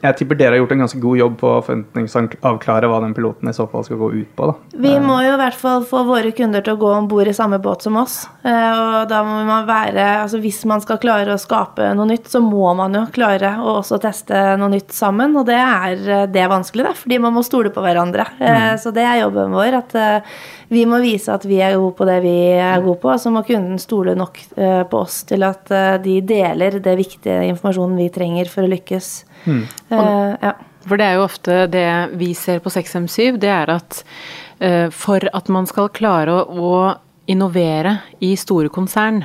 [0.00, 3.50] jeg tipper dere har gjort en ganske god jobb på å forventningsavklare hva den piloten
[3.50, 4.48] i så fall skal gå ut på.
[4.48, 4.78] Da.
[4.86, 7.36] Vi må jo i hvert fall få våre kunder til å gå om bord i
[7.36, 8.22] samme båt som oss.
[8.42, 12.30] Eh, og da må man være Altså hvis man skal klare å skape noe nytt,
[12.32, 15.36] så må man jo klare å også teste noe nytt sammen.
[15.36, 18.24] Og det er, det er vanskelig, da, fordi man må stole på hverandre.
[18.40, 18.80] Eh, mm.
[18.80, 19.82] Så det er jobben vår.
[19.82, 23.10] at eh, vi må vise at vi er gode på det vi er gode på,
[23.12, 24.40] og så må kunden stole nok
[24.90, 25.70] på oss til at
[26.04, 29.08] de deler deler det viktige informasjonen vi trenger for å lykkes.
[29.46, 29.62] Mm.
[29.90, 30.54] Uh, ja.
[30.88, 34.02] For det er jo ofte det vi ser på 6M7, det er at
[34.62, 36.72] uh, for at man skal klare å, å
[37.28, 39.24] innovere i store konsern,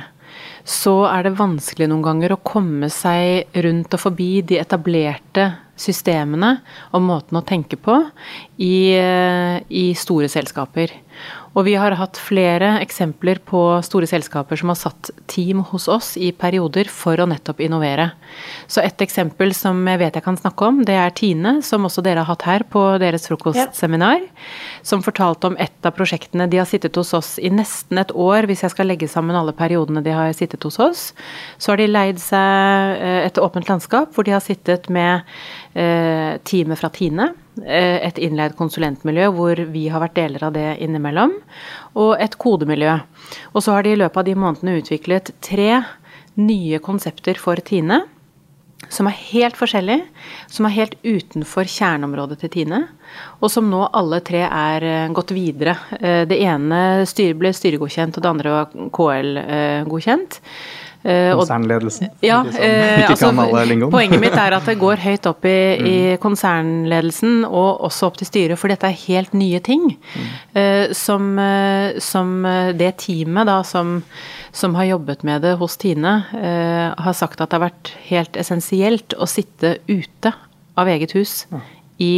[0.64, 6.56] så er det vanskelig noen ganger å komme seg rundt og forbi de etablerte systemene
[6.94, 7.98] og måten å tenke på
[8.62, 8.94] i,
[9.68, 10.94] i store selskaper.
[11.54, 16.14] Og vi har hatt flere eksempler på store selskaper som har satt team hos oss
[16.18, 18.08] i perioder for å nettopp innovere.
[18.66, 22.02] Så et eksempel som jeg vet jeg kan snakke om, det er Tine, som også
[22.02, 24.26] dere har hatt her på deres frokostseminar.
[24.82, 26.48] Som fortalte om et av prosjektene.
[26.50, 29.54] De har sittet hos oss i nesten et år, hvis jeg skal legge sammen alle
[29.54, 31.02] periodene de har sittet hos oss.
[31.58, 35.26] Så har de leid seg eh, et åpent landskap hvor de har sittet med
[35.74, 40.72] eh, teamet fra Tine Eh, et innleid konsulentmiljø hvor vi har vært deler av det
[40.82, 41.36] innimellom,
[41.94, 42.96] og et kodemiljø.
[43.54, 45.84] Og så har de i løpet av de månedene utviklet tre
[46.34, 48.02] nye konsepter for Tine.
[48.94, 49.98] Som er helt forskjellig,
[50.46, 52.84] som er helt utenfor kjerneområdet til Tine.
[53.40, 55.76] Og som nå alle tre er eh, gått videre.
[55.98, 57.02] Eh, det ene
[57.38, 60.40] ble styregodkjent, og det andre var KL-godkjent.
[61.04, 62.08] Eh, konsernledelsen?
[62.24, 63.28] Ja, eh, altså,
[63.92, 65.88] poenget mitt er at det går høyt opp i, mm.
[65.88, 69.90] i, konsernledelsen og også opp til styret, for dette er helt nye ting.
[70.14, 70.30] Mm.
[70.56, 72.32] Eh, som, eh, som,
[72.80, 73.98] det teamet da som,
[74.48, 78.40] som, har jobbet med det hos Tine, eh, har sagt at det har vært helt
[78.40, 80.32] essensielt å sitte ute
[80.80, 81.60] av eget hus ja.
[82.00, 82.14] i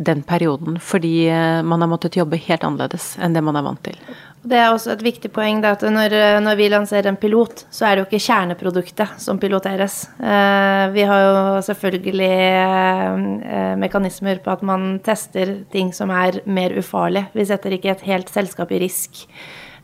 [0.00, 1.28] den perioden, fordi
[1.62, 4.00] man har måttet jobbe helt annerledes enn det man er vant til.
[4.44, 6.12] Det er også et viktig poeng at når,
[6.44, 10.02] når, vi lanserer en pilot, så er det jo ikke kjerneproduktet som piloteres.
[10.20, 16.76] Eh, vi har jo selvfølgelig eh, mekanismer på at man tester ting som er mer
[16.76, 17.24] ufarlig.
[17.32, 19.24] Vi setter ikke et helt selskap i risk.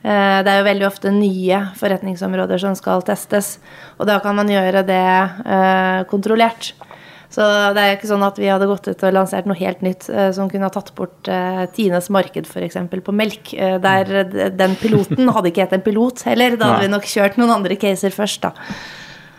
[0.05, 3.55] Eh, det er jo veldig ofte nye forretningsområder som skal testes,
[3.97, 5.05] og da kan man gjøre det
[6.13, 6.75] kontrollert.
[7.31, 10.09] Så det er ikke sånn at vi hadde gått ut og lansert noe helt nytt
[10.11, 12.79] eh, som kunne ha tatt bort eh, Tines marked f.eks.
[12.91, 13.53] på melk.
[13.55, 16.59] Eh, der den piloten hadde ikke hett en pilot heller.
[16.59, 18.51] Da hadde vi nok kjørt noen andre caser først, da.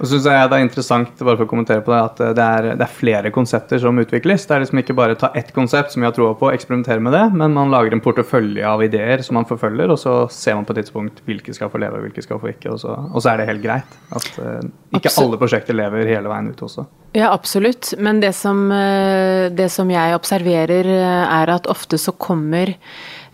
[0.02, 2.46] Og så synes jeg Det er interessant bare for å kommentere på det, at det
[2.46, 4.48] er, det er, flere konsepter som utvikles.
[4.50, 7.14] Det er liksom ikke bare ta ett konsept som vi har troa på, eksperimentere med
[7.14, 10.66] det, men man lager en portefølje av ideer som man forfølger, og så ser man
[10.66, 12.74] på et tidspunkt hvilke skal få leve og hvilke skal få ikke.
[12.74, 13.96] Og så, og så er det helt greit.
[14.10, 14.58] At uh,
[14.90, 15.22] ikke absolutt.
[15.28, 16.88] alle prosjekter lever hele veien ut også.
[17.14, 17.94] Ja, absolutt.
[18.02, 20.90] Men det som, uh, det som jeg observerer,
[21.22, 22.74] er at ofte så kommer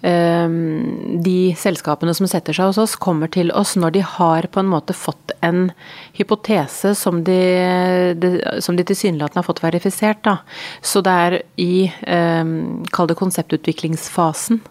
[0.02, 4.70] de selskapene som setter seg hos oss, kommer til oss når de har på en
[4.70, 5.72] måte fått en
[6.18, 7.40] hypotese som de,
[8.20, 8.32] de,
[8.62, 10.22] som de tilsynelatende har fått verifisert.
[10.28, 10.38] Da.
[10.86, 12.54] Så det er i, eh,
[12.94, 14.62] kall det konseptutviklingsfasen,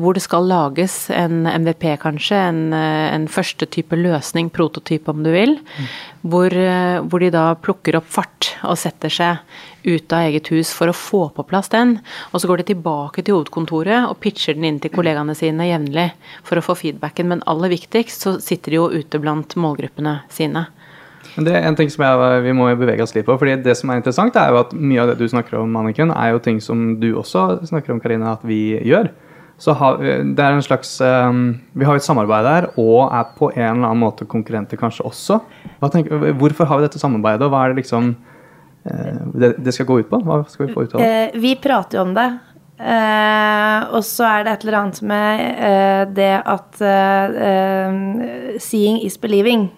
[0.00, 2.36] hvor det skal lages en MVP, kanskje.
[2.50, 5.58] En, eh, en første type løsning, prototype om du vil.
[5.58, 5.86] Mm.
[6.22, 9.38] Hvor, eh, hvor, de da plukker opp fart og setter seg
[9.84, 12.00] ut av eget hus for å få på plass den.
[12.32, 16.10] Og så går de tilbake til hovedkontoret og pitcher den inn til kollegaene sine jevnlig
[16.42, 17.28] for å få feedbacken.
[17.28, 20.66] Men aller viktigst så sitter de jo ute blant målgruppene sine.
[21.36, 23.36] Men det er en ting som jeg, Vi må bevege oss litt på.
[23.38, 26.10] fordi Det som er interessant, er jo at mye av det du snakker om, Anniken,
[26.10, 29.10] er jo ting som du også snakker om, Karina, at vi gjør.
[29.60, 33.50] Så har, det er en slags um, Vi har et samarbeid der, og er på
[33.52, 35.40] en eller annen måte konkurrenter kanskje også.
[35.92, 39.88] Tenker, hvorfor har vi dette samarbeidet, og hva er det liksom uh, det, det, skal
[39.90, 40.22] gå ut på?
[40.24, 41.10] Hva skal vi få ut av det?
[41.10, 42.30] Uh, vi prater jo om det.
[42.80, 46.80] Uh, og så er det et eller annet med det at
[48.64, 49.68] seeing is believing.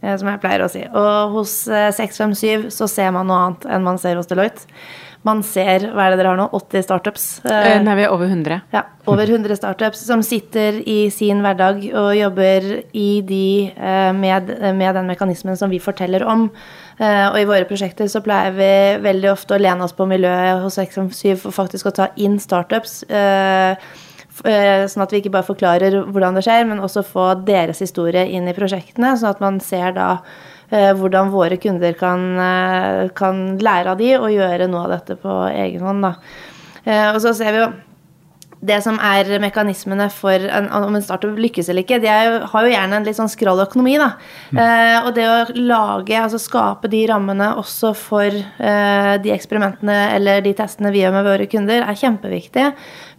[0.00, 0.84] Som jeg pleier å si.
[0.86, 4.66] Og hos 657 så ser man noe annet enn man ser hos Deloitte
[5.26, 6.46] man ser Hva er det dere har nå?
[6.56, 7.26] 80 startups?
[7.48, 8.60] Eh, nei, vi er over 100.
[8.74, 14.52] Ja, over 100 startups som sitter i sin hverdag og jobber i de eh, med,
[14.78, 16.48] med den mekanismen som vi forteller om.
[16.98, 18.72] Eh, og i våre prosjekter så pleier vi
[19.04, 23.02] veldig ofte å lene oss på miljøet hos X57 for faktisk å ta inn startups.
[24.38, 28.46] Sånn at vi ikke bare forklarer hvordan det skjer, men også få deres historie inn
[28.46, 29.16] i prosjektene.
[29.18, 30.12] Sånn at man ser da
[30.68, 35.16] Eh, hvordan våre kunder kan, eh, kan, lære av de og gjøre noe av dette
[35.16, 36.02] på egen hånd.
[36.04, 36.14] Da.
[36.84, 37.72] Eh, og så ser vi jo
[38.60, 42.66] det som er mekanismene for en, om en startup lykkes eller ikke, de er, har
[42.66, 43.94] jo gjerne en litt sånn skral økonomi.
[44.00, 44.10] da.
[44.50, 44.60] Mm.
[44.64, 50.42] Eh, og det å lage, altså skape de rammene også for eh, de eksperimentene eller
[50.42, 52.66] de testene vi gjør med våre kunder, er kjempeviktig.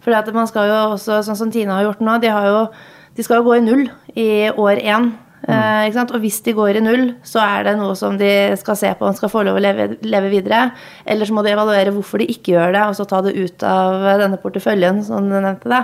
[0.04, 2.62] For man skal jo også, sånn som Tina har gjort nå, de, har jo,
[3.16, 3.88] de skal jo gå i null
[4.20, 5.12] i år én.
[5.50, 6.14] Eh, ikke sant?
[6.16, 9.08] Og hvis de går i null, så er det noe som de skal se på
[9.08, 10.62] og skal få lov å leve, leve videre.
[11.04, 13.66] Eller så må de evaluere hvorfor de ikke gjør det, og så ta det ut
[13.66, 15.68] av denne porteføljen, som du nevnte.
[15.70, 15.82] det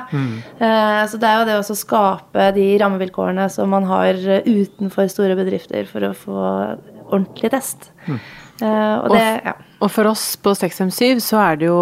[0.66, 5.36] Eh, så det er jo det å skape de rammevilkårene som man har utenfor store
[5.38, 6.40] bedrifter for å få
[7.06, 7.90] ordentlig test.
[8.62, 9.54] Eh, og det, ja.
[9.84, 11.80] Og for oss på 657 så er det jo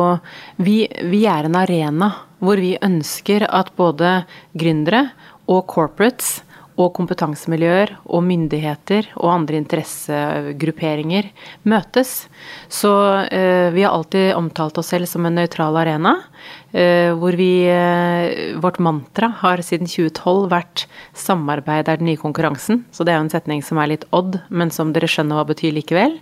[0.58, 2.10] vi, vi er en arena
[2.44, 4.24] hvor vi ønsker at både
[4.58, 5.06] gründere
[5.50, 6.40] og corporates
[6.74, 11.28] og kompetansemiljøer og myndigheter og andre interessegrupperinger
[11.70, 12.26] møtes.
[12.68, 12.92] Så
[13.28, 16.16] eh, vi har alltid omtalt oss selv som en nøytral arena.
[16.74, 22.82] Eh, hvor vi eh, Vårt mantra har siden 2012 vært 'samarbeid er den nye konkurransen'.
[22.90, 25.46] Så det er jo en setning som er litt odd, men som dere skjønner hva
[25.46, 26.18] betyr likevel.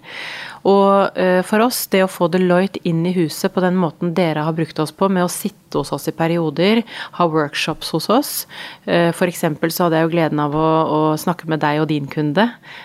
[0.69, 4.45] Og eh, for oss, det å få Deloitte inn i huset på den måten dere
[4.45, 6.83] har brukt oss på, med å sitte hos oss i perioder,
[7.17, 8.47] ha workshops hos oss
[8.85, 9.41] F.eks.
[9.41, 12.45] så hadde jeg jo gleden av å, å snakke med deg og din kunde,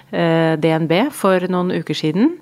[0.10, 2.38] DNB, for noen uker siden.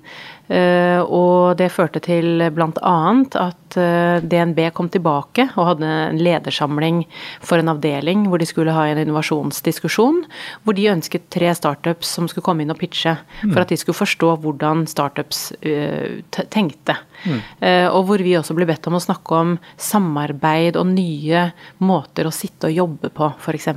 [0.46, 2.98] Uh, og det førte til bl.a.
[3.40, 7.02] at uh, DNB kom tilbake og hadde en ledersamling
[7.42, 10.22] for en avdeling hvor de skulle ha en innovasjonsdiskusjon.
[10.62, 13.16] Hvor de ønsket tre startups som skulle komme inn og pitche.
[13.42, 13.52] Mm.
[13.52, 16.22] For at de skulle forstå hvordan startups uh,
[16.54, 16.98] tenkte.
[17.26, 17.38] Mm.
[17.96, 21.46] og hvor vi også blir bedt om å snakke om samarbeid og nye
[21.82, 23.70] måter å sitte og jobbe på, f.eks.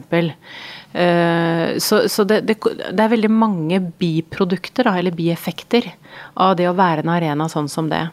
[0.94, 2.58] Eh, så, så det, det,
[2.92, 5.92] det, er veldig mange biprodukter, eller bieffekter,
[6.34, 8.08] av det å være en arena sånn som det.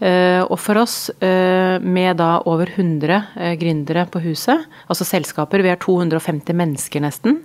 [0.00, 5.68] Uh, og for oss, med da over 100 uh, gründere på huset, altså selskaper, vi
[5.68, 7.42] er 250 mennesker nesten,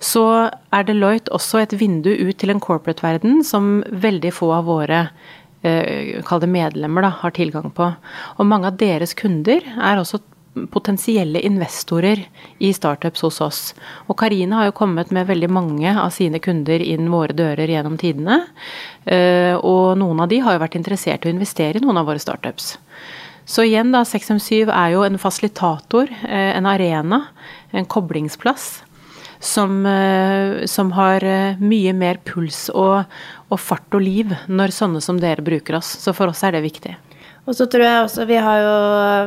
[0.00, 0.24] så
[0.72, 5.02] er Deloitte også et vindu ut til en corporate-verden som veldig få av våre
[6.28, 7.86] kall det medlemmer, da, har tilgang på.
[8.36, 10.20] Og mange av deres kunder er også
[10.70, 12.20] potensielle investorer
[12.58, 13.60] i startups hos oss.
[14.06, 17.98] Og Karine har jo kommet med veldig mange av sine kunder inn våre dører gjennom
[18.00, 18.40] tidene.
[19.04, 22.08] Eh, og noen av de har jo vært interessert i å investere i noen av
[22.10, 22.76] våre startups.
[23.44, 27.26] Så igjen, da, 657 er jo en fasilitator, eh, en arena,
[27.72, 28.84] en koblingsplass.
[29.44, 31.24] Som, eh, som har
[31.60, 33.04] mye mer puls og,
[33.52, 35.98] og fart og liv når sånne som dere bruker oss.
[36.00, 36.94] Så for oss er det viktig.
[37.44, 38.76] Og så tror jeg også vi har jo,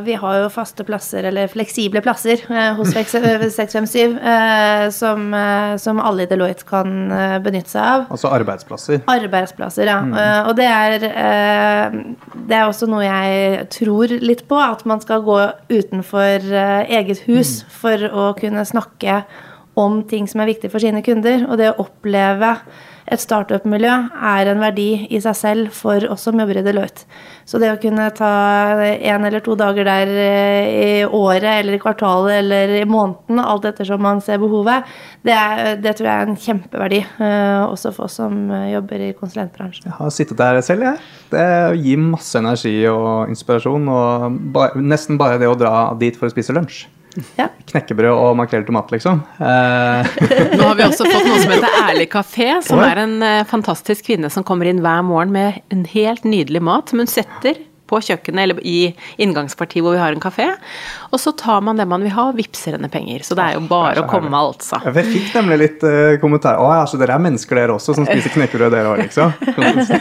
[0.07, 6.01] vi har jo faste plasser, eller fleksible plasser, eh, hos 657 eh, som, eh, som,
[6.01, 8.07] alle i Deloitte kan eh, benytte seg av.
[8.15, 9.03] Altså arbeidsplasser?
[9.13, 9.99] Arbeidsplasser, ja.
[10.01, 10.15] Mm.
[10.17, 11.99] Eh, og det er, eh,
[12.49, 15.37] det er også noe jeg tror litt på, at man skal gå
[15.69, 16.49] utenfor
[16.89, 17.77] eget hus mm.
[17.83, 19.21] for å kunne snakke
[19.77, 21.45] om ting som er viktig for sine kunder.
[21.47, 22.55] Og det å oppleve
[23.07, 23.91] et startup-miljø
[24.27, 27.05] er en verdi i seg selv for oss som jobber i Deloitte.
[27.47, 28.31] Så det å kunne ta
[28.83, 33.69] en eller to dager der eh, i året eller i kvartalet eller i måneden, alt
[33.69, 34.89] ettersom man ser behovet,
[35.23, 36.99] det, er, det tror jeg er en kjempeverdi.
[37.23, 39.87] Eh, også for oss som jobber i konsulentbransjen.
[39.87, 40.99] Jeg har sittet der selv, jeg.
[41.31, 41.47] Det
[41.79, 43.87] gir masse energi og inspirasjon.
[43.87, 46.83] Og bare, nesten bare det å dra dit for å spise lunsj.
[47.37, 47.47] Ja.
[47.71, 49.21] Knekkebrød og makrell i tomat, liksom.
[49.41, 50.11] Eh.
[50.53, 54.05] Nå har vi også fått noe som heter Ærlig kafé, som er en eh, fantastisk
[54.09, 57.99] kvinne som kommer inn hver morgen med en helt nydelig mat som hun setter på
[58.09, 60.49] kjøkkenet eller i inngangspartiet hvor vi har en kafé.
[61.11, 63.23] Og så tar man det man vil ha, og vippser henne penger.
[63.25, 64.79] Så det er jo bare å komme, altså.
[64.85, 66.59] Jeg fikk nemlig litt uh, kommentar.
[66.61, 69.33] Å ja, så dere er mennesker dere også, som spiser knekkebrød dere òg, liksom?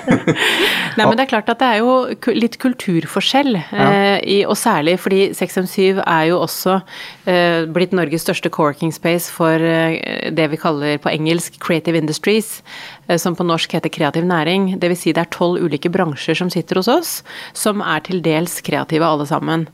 [0.96, 3.54] Nei, men det er klart at det er jo litt kulturforskjell.
[3.70, 3.86] Ja.
[3.86, 9.30] Uh, i, og særlig fordi 657 er jo også uh, blitt Norges største co-working space
[9.32, 12.60] for det vi kaller på engelsk creative industries.
[13.06, 14.74] Eh, som på norsk heter kreativ næring.
[14.80, 15.04] Dvs.
[15.04, 17.12] Si det er tolv ulike bransjer som sitter hos oss,
[17.54, 19.68] som er til dels kreative alle sammen.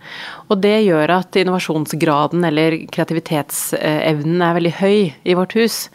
[0.51, 5.87] Og det gjør at innovasjonsgraden eller kreativitetsevnen er veldig høy i vårt hus.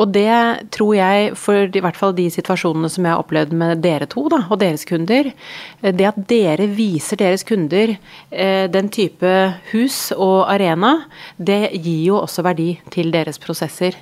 [0.00, 0.32] Og det
[0.74, 4.24] tror jeg, for i hvert fall de situasjonene som jeg har opplevd med dere to
[4.32, 9.30] da, og deres kunder, eh, det at dere viser deres kunder eh, den type
[9.70, 11.04] hus og arena,
[11.36, 13.94] det gir jo også verdi til deres prosesser.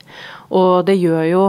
[0.51, 1.43] Og det gjør jo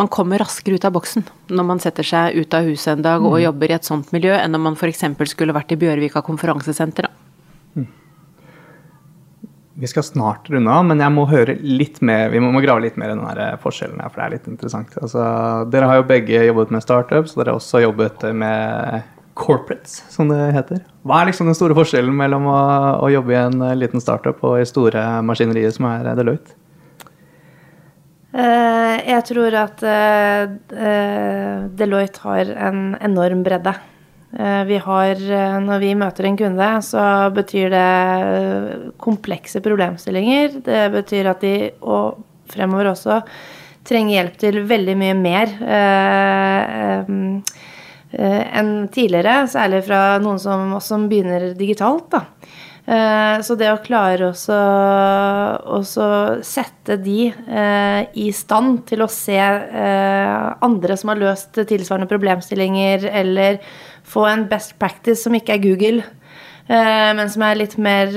[0.00, 3.24] man kommer raskere ut av boksen når man setter seg ut av huset en dag
[3.24, 3.42] og mm.
[3.46, 5.04] jobber i et sånt miljø, enn om man f.eks.
[5.32, 7.08] skulle vært i Bjørvika konferansesenter.
[7.74, 7.88] Mm.
[9.78, 12.86] Vi skal snart runde av, men jeg må høre litt mer, vi må, må grave
[12.86, 14.96] litt mer i den forskjellen her, for det er litt interessant.
[15.02, 15.28] Altså,
[15.72, 19.06] dere har jo begge jobbet med startups, og dere har også jobbet med
[19.38, 20.80] corporates, som det heter.
[21.06, 22.60] Hva er liksom den store forskjellen mellom å,
[23.06, 26.58] å jobbe i en liten startup og i store maskinerier som er Deloitte?
[28.38, 30.42] Eh, jeg tror at eh,
[30.78, 33.74] eh, Deloitte har en enorm bredde.
[34.68, 35.20] Vi har,
[35.64, 37.00] når vi møter en kunde, så
[37.32, 40.58] betyr det komplekse problemstillinger.
[40.66, 42.18] Det betyr at de, og
[42.52, 43.22] fremover også
[43.88, 45.54] trenger hjelp til veldig mye mer
[48.12, 49.38] enn tidligere.
[49.48, 52.12] Særlig fra noen som, som begynner digitalt.
[52.12, 52.26] da.
[52.88, 55.80] Eh, så det å klare å
[56.40, 63.04] sette de eh, i stand til å se eh, andre som har løst tilsvarende problemstillinger,
[63.20, 63.60] eller
[64.08, 66.06] få en best practice som ikke er Google,
[66.68, 68.10] men som er litt mer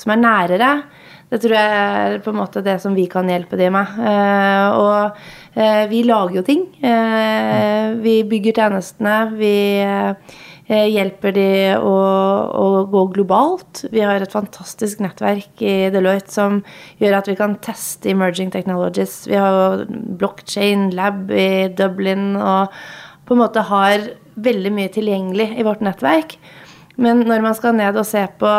[0.00, 0.68] Som er nærere.
[1.26, 3.96] Det tror jeg er på en måte det som vi kan hjelpe de med.
[4.78, 6.60] Og vi lager jo ting.
[8.04, 9.16] Vi bygger tjenestene.
[9.34, 9.54] Vi
[10.66, 11.94] Eh, hjelper de å,
[12.58, 13.84] å, gå globalt.
[13.94, 16.58] Vi har et fantastisk nettverk i Deloitte som
[16.98, 19.20] gjør at vi kan teste emerging technologies.
[19.30, 19.84] Vi har
[20.18, 22.74] blockchain lab i Dublin og
[23.26, 24.10] på en måte har
[24.42, 26.34] veldig mye tilgjengelig i vårt nettverk.
[26.98, 28.50] Men når man skal ned og se på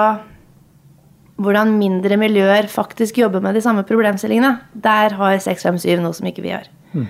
[1.38, 6.46] hvordan mindre miljøer faktisk jobber med de samme problemstillingene, der har 657 noe som ikke
[6.46, 6.70] vi har.
[6.94, 7.08] Mm.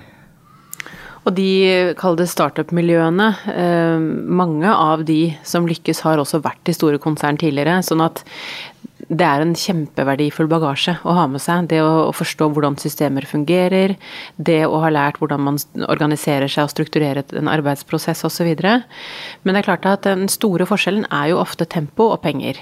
[1.28, 1.50] Og de,
[2.00, 7.82] kalde startup-miljøene, eh, mange av de som lykkes har også vært i store konsern tidligere.
[7.84, 8.24] sånn at
[9.08, 11.68] det er en kjempeverdifull bagasje å ha med seg.
[11.70, 13.96] Det å, forstå hvordan systemer fungerer,
[14.36, 18.50] det å ha lært hvordan man organiserer seg og strukturerer en arbeidsprosess osv.
[18.58, 22.60] Men det er klart at den store forskjellen er jo ofte tempo og penger.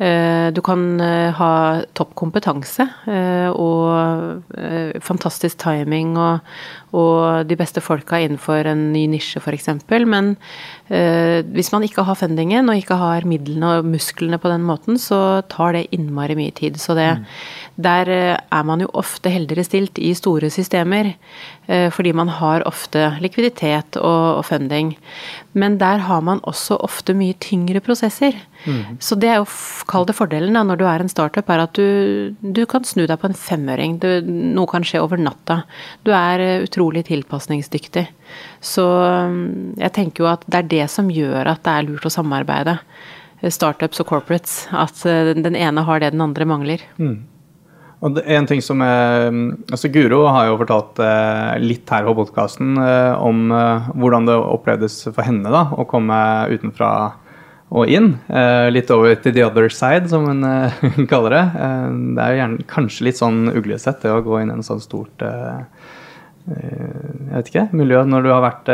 [0.00, 1.52] Eh, du kan eh, ha
[1.92, 2.86] topp kompetanse
[3.50, 4.46] og
[5.04, 6.46] fantastisk timing og,
[6.96, 9.68] og de beste folka innenfor en ny nisje f.eks.
[10.08, 10.32] Men
[10.88, 14.98] eh, hvis man ikke har fundingen og ikke har midlene og musklene på den måten,
[14.98, 16.80] så tar det innmari mye tid.
[16.80, 17.28] Så det, mm.
[17.82, 21.14] Der eh, er man jo ofte heldigere stilt i store systemer.
[21.70, 24.96] Eh, fordi man har ofte likviditet og, funding.
[25.52, 28.36] Men der har man også ofte mye tyngre prosesser.
[28.64, 28.98] Mm.
[29.00, 29.48] Så det er jo,
[29.88, 33.06] kall det fordelen da, når du er en startup, er at du, du kan snu
[33.06, 33.98] deg på en femøring.
[34.02, 35.62] Du, noe kan skje over natta.
[36.04, 38.06] Du er utrolig utrolig tilpasningsdyktig.
[38.60, 38.84] Så
[39.78, 42.78] jeg tenker jo at det er det som gjør at det er lurt å samarbeide.
[43.40, 44.68] Startups og corporates.
[44.72, 46.80] At den ene har det den andre mangler.
[46.98, 47.26] Mm.
[48.00, 49.26] Og det en ting som er,
[49.68, 54.38] altså Guro har jo fortalt eh, litt her på podkasten eh, om eh, hvordan det
[54.40, 56.16] opplevdes for henne da, å komme
[56.48, 56.92] utenfra
[57.70, 58.14] og inn.
[58.26, 60.82] Eh, litt over til the other side, som hun eh,
[61.12, 61.44] kaller det.
[61.54, 61.86] Eh,
[62.16, 64.82] det er jo gjerne, kanskje litt sånn uglesett det å gå inn i en sånn
[64.82, 65.26] stort
[66.50, 68.70] jeg vet ikke, miljø når du har vært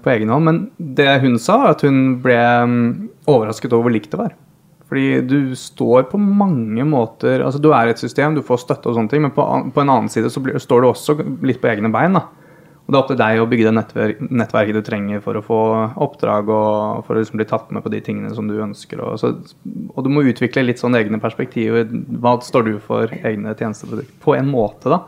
[0.00, 0.46] på egen hånd.
[0.46, 2.84] Men det hun sa, var at hun ble mm,
[3.28, 4.36] overrasket over hvor likt det var.
[4.88, 8.88] Fordi du står på mange måter altså Du er i et system, du får støtte
[8.88, 11.60] og sånne ting, men på, på en annen side så blir, står du også litt
[11.60, 12.16] på egne bein.
[12.16, 12.24] da.
[12.88, 15.42] Og det er opp til deg å bygge det nettverk, nettverket du trenger for å
[15.44, 15.58] få
[16.06, 19.02] oppdrag og for å liksom bli tatt med på de tingene som du ønsker.
[19.04, 19.34] Og, så,
[19.92, 21.84] og du må utvikle litt sånn egne perspektiver.
[22.16, 24.16] Hva står du for egne tjenesteprodukter?
[24.24, 25.02] På en måte, da.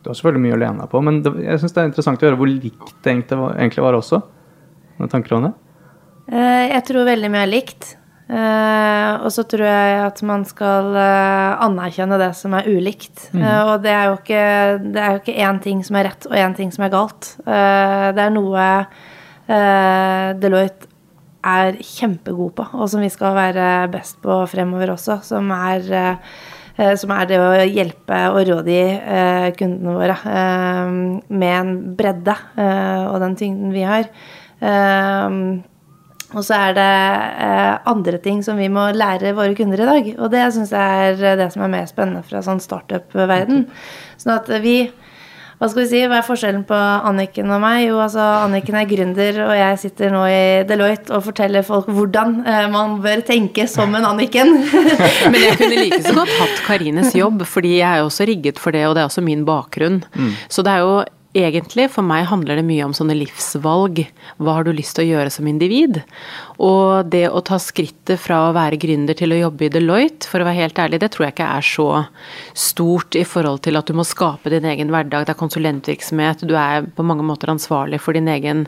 [0.00, 2.24] Du har selvfølgelig mye å lene deg på, men det, jeg syns det er interessant
[2.24, 4.22] å høre hvor likt det egentlig var, egentlig var også.
[4.96, 5.54] Noen tanker om det?
[6.32, 7.92] Uh, jeg tror veldig mye er likt.
[8.26, 13.28] Uh, og så tror jeg at man skal uh, anerkjenne det som er ulikt.
[13.30, 13.44] Mm.
[13.44, 14.42] og det er, jo ikke,
[14.82, 17.36] det er jo ikke én ting som er rett og én ting som er galt.
[17.46, 18.66] det er noe
[19.46, 20.90] Deloitte
[21.46, 25.86] er kjempegod på, og som vi skal være best på fremover også, som er
[26.76, 30.90] Eh, som er det å hjelpe og rådgi eh, kundene våre eh,
[31.32, 34.10] med en bredde og den tyngden vi har.
[36.34, 36.90] Og så er det
[37.86, 40.12] andre ting som vi må lære våre kunder i dag.
[40.18, 43.66] Og det syns jeg er det som er mer spennende fra sånn startup-verden.
[44.18, 44.80] Sånn at vi
[45.56, 47.86] hva skal vi si, hva er forskjellen på Anniken og meg?
[47.86, 52.42] Jo, altså Anniken er gründer, og jeg sitter nå i Deloitte og forteller folk hvordan
[52.44, 54.52] eh, man bør tenke som en Anniken.
[55.32, 58.60] Men jeg kunne like så godt hatt Karines jobb, fordi jeg er jo også rigget
[58.60, 60.02] for det, og det er også min bakgrunn.
[60.12, 60.34] Mm.
[60.52, 60.98] Så det er jo
[61.36, 64.02] egentlig, for meg handler det mye om sånne livsvalg.
[64.40, 66.00] Hva har du lyst til å gjøre som individ?
[66.62, 70.40] Og det å ta skrittet fra å være gründer til å jobbe i Deloitte, for
[70.40, 71.88] å være helt ærlig, det tror jeg ikke er så
[72.56, 75.26] stort i forhold til at du må skape din egen hverdag.
[75.26, 78.64] Det er konsulentvirksomhet, du er på mange måter ansvarlig for din egen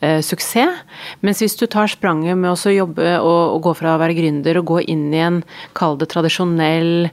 [0.00, 0.84] eh, suksess.
[1.24, 4.60] Mens hvis du tar spranget med å jobbe og, og, gå fra å være gründer
[4.60, 5.40] og gå inn i en,
[5.74, 7.08] kall det tradisjonell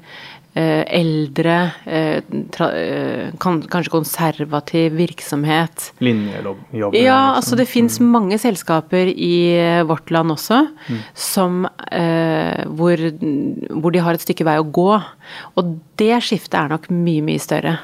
[0.54, 5.94] eldre, eh, eh, kanskje konservativ virksomhet.
[6.00, 6.58] Linjejobb?
[6.72, 7.36] Ja, liksom.
[7.36, 8.10] altså det fins mm.
[8.12, 10.98] mange selskaper i vårt land også mm.
[11.16, 11.64] som,
[12.68, 13.06] hvor,
[13.70, 14.90] hvor, de har et stykke vei å gå.
[15.56, 17.78] Og det skiftet er nok mye, mye større.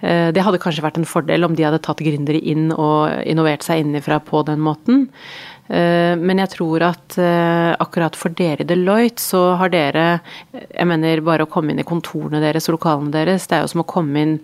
[0.00, 3.82] Det hadde kanskje vært en fordel om de hadde tatt gründere inn og innovert seg
[3.82, 5.06] innenfra på den måten.
[5.68, 10.04] Men jeg tror at akkurat for dere i Deloitte, så har dere
[10.54, 13.72] Jeg mener bare å komme inn i kontorene deres og lokalene deres, det er jo
[13.74, 14.36] som å komme inn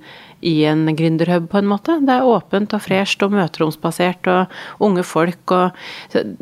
[0.43, 2.01] i en gründerhub, på en måte.
[2.03, 5.79] Det er åpent og fresht og møteromsbasert og unge folk og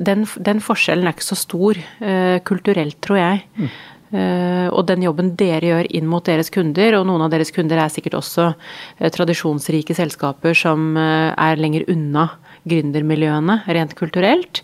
[0.01, 1.81] den, den forskjellen er ikke så stor
[2.49, 3.43] kulturelt, tror jeg.
[3.61, 3.72] Mm.
[4.74, 7.93] Og den jobben dere gjør inn mot deres kunder, og noen av deres kunder er
[7.93, 8.49] sikkert også
[9.14, 12.31] tradisjonsrike selskaper som er lenger unna
[12.68, 14.62] gründermiljøene rent kulturelt.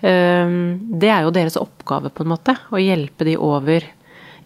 [0.00, 3.86] det er jo deres oppgave, på en måte, å hjelpe de over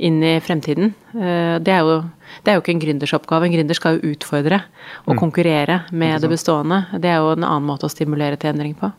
[0.02, 0.94] inn i fremtiden.
[1.12, 1.98] det, er jo,
[2.42, 3.46] det er jo ikke en gründers oppgave.
[3.46, 4.62] En gründer skal jo utfordre
[5.04, 5.20] og mm.
[5.20, 6.86] konkurrere med det bestående.
[6.96, 8.90] Det er jo en annen måte å stimulere til endring på.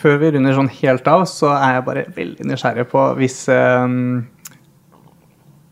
[0.00, 4.24] Før vi runder sånn helt av, så er jeg bare veldig nysgjerrig på hvis um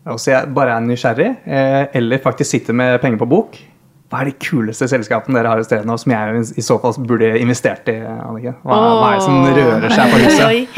[0.03, 3.59] jeg bare er nysgjerrig, eh, eller faktisk sitter med penger på bok.
[4.13, 6.93] Hva er de kuleste selskapene dere har i stedet nå, som jeg i så fall
[7.09, 7.95] burde investert i?
[8.05, 10.77] Hva, hva er det som rører seg på huset?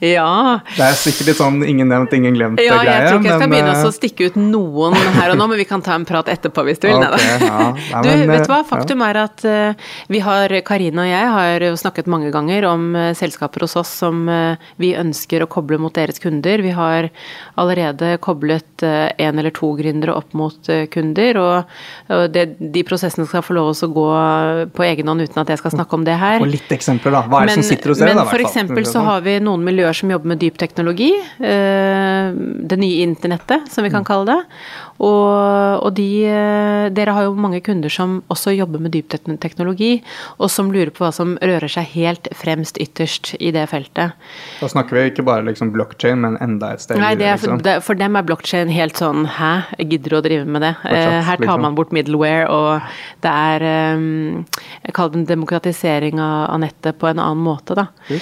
[0.00, 0.60] Ja.
[0.76, 2.68] Det er sikkert litt sånn ingen nevnt, ingen glemt-greie.
[2.70, 5.48] Ja, jeg tror ikke jeg skal begynne eh, å stikke ut noen her og nå,
[5.52, 7.04] men vi kan ta en prat etterpå hvis du vil.
[7.04, 7.58] Okay, ja.
[7.90, 11.64] Ja, du, vet du hva, faktum er at uh, vi har, Karine og jeg har
[11.80, 12.86] snakket mange ganger om
[13.18, 14.24] selskaper hos oss som
[14.80, 16.62] vi ønsker å koble mot deres kunder.
[16.64, 17.10] Vi har
[17.60, 23.56] allerede koblet en eller to gründere opp mot kunder, og, det, de prosessene skal få
[23.58, 24.06] lov å gå
[24.76, 26.40] på egen hånd uten at jeg skal snakke om det her.
[26.40, 27.24] Og litt eksempler, da.
[27.26, 28.16] Hva er det men, som sitter hos dere?
[28.16, 31.12] Men for eksempel så har vi noen miljøer miljøer som jobber med dyp teknologi.
[31.38, 34.44] Eh, det nye internettet, som vi kan kalle det.
[35.00, 39.08] Og, og de, eh, dere har jo mange kunder som også jobber med dyp
[39.40, 40.02] teknologi,
[40.38, 44.12] og som lurer på hva som rører seg helt fremst ytterst i det feltet.
[44.60, 47.62] Da snakker vi ikke bare liksom blockchain, men enda et sted Nei, er, liksom.
[47.82, 50.74] for, dem er blockchain helt sånn hæ, gidder du å drive med det?
[50.82, 51.64] Fortsatt, eh, Her tar liksom.
[51.64, 52.80] man bort middleware, og
[53.24, 57.86] det er Jeg kaller det en demokratisering av, nettet på en annen måte, da.
[58.10, 58.20] Mm.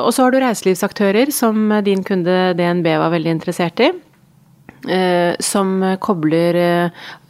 [0.00, 0.40] og så har du
[0.72, 3.92] reiselivsaktører, som din kunde DNB var veldig interessert i.
[4.88, 6.56] Eh, som kobler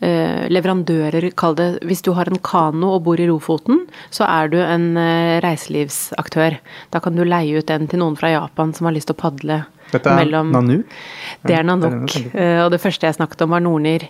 [0.01, 4.49] eh, leverandører, kall det Hvis du har en kano og bor i Rofoten, så er
[4.49, 6.57] du en eh, reiselivsaktør.
[6.90, 9.22] Da kan du leie ut den til noen fra Japan som har lyst til å
[9.22, 10.95] padle dette er mellom, Nanook?
[11.43, 12.14] Det er Nanook.
[12.32, 14.07] Eh, og det første jeg snakket om, var Nordnir.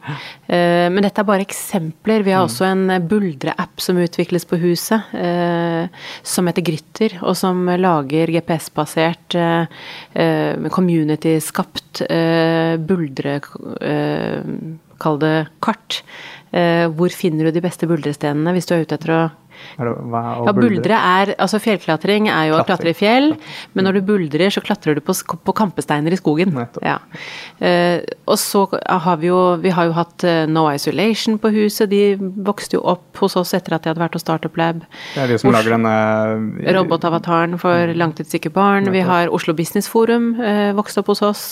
[0.46, 2.24] Eh, men dette er bare eksempler.
[2.26, 2.50] Vi har mm.
[2.50, 9.38] også en buldreapp som utvikles på huset, eh, som heter Grytter, og som lager GPS-basert,
[10.72, 12.06] community-skapt
[12.86, 13.40] buldre...
[15.02, 15.96] Kall det kart.
[16.94, 19.22] Hvor finner du de beste buldrestedene hvis du er ute etter å
[19.78, 19.92] det,
[20.46, 23.32] ja, buldre er Altså fjellklatring er jo å klatre i fjell,
[23.72, 26.54] men når du buldrer, så klatrer du på, på kampesteiner i skogen.
[26.84, 26.98] Ja.
[27.62, 31.90] Uh, og så har vi jo Vi har jo hatt uh, No Isolation på huset.
[31.92, 34.82] De vokste jo opp hos oss etter at de hadde vært hos Startup Lab.
[35.14, 35.94] Det er de som Oslo, lager denne
[36.62, 37.96] uh, Robotavataren for mm.
[38.00, 38.90] langtidssyke barn.
[38.94, 40.32] Vi har Oslo Business Forum
[40.76, 41.44] vokste opp hos oss.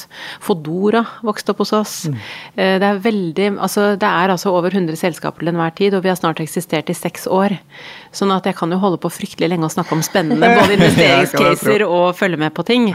[0.42, 1.94] Fodora vokste opp hos oss.
[2.10, 2.18] Mm.
[2.56, 6.10] det er veldig Altså, det er altså over 100 selskaper til enhver tid, og vi
[6.10, 7.56] har snart eksistert i seks år.
[8.14, 11.84] Sånn at jeg kan jo holde på fryktelig lenge og snakke om spennende både investeringscaser
[11.86, 12.90] og følge med på ting.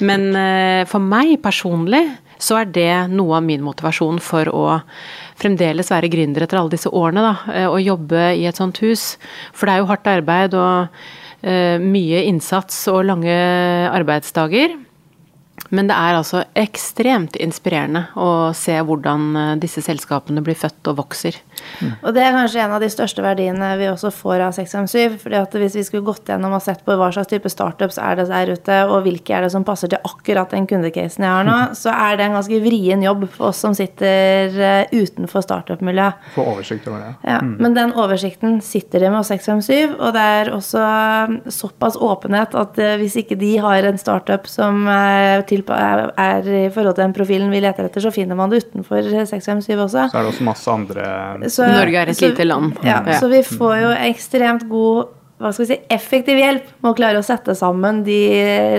[0.00, 2.06] Men uh, for meg personlig
[2.40, 4.66] så er det noe av min motivasjon for å
[5.40, 7.34] fremdeles være gründer etter alle disse årene, da.
[7.46, 9.14] Uh, og jobbe i et sånt hus.
[9.52, 13.40] For det er jo hardt arbeid og uh, mye innsats og lange
[13.92, 14.78] arbeidsdager.
[15.70, 21.02] Men det er altså ekstremt inspirerende å se hvordan eh, disse selskapene blir født og
[21.04, 21.36] vokser.
[21.80, 21.92] Mm.
[22.02, 25.18] Og det er kanskje en av de største verdiene vi også får av 657.
[25.22, 28.20] fordi at hvis vi skulle gått gjennom og sett på hva slags type startups er
[28.20, 31.46] det der ute, og hvilke er det som passer til akkurat den kundecasen jeg har
[31.46, 31.76] nå, mm.
[31.78, 36.30] så er det en ganske vrien jobb for oss som sitter eh, utenfor startup-miljøet.
[36.34, 37.12] Få oversikt over det.
[37.28, 37.54] Ja, mm.
[37.60, 40.84] Men den oversikten sitter de med hos 657, og det er også
[41.52, 46.94] såpass åpenhet at eh, hvis ikke de har en startup som er er i forhold
[46.96, 50.06] til den profilen vi leter etter, så finner man det utenfor 657 også.
[50.10, 51.06] Så er det også masse andre
[51.60, 52.76] så, Norge er et lite land.
[52.86, 56.90] Ja, ja, så vi får jo ekstremt god hva skal vi si, effektiv hjelp med
[56.90, 58.18] å klare å sette sammen de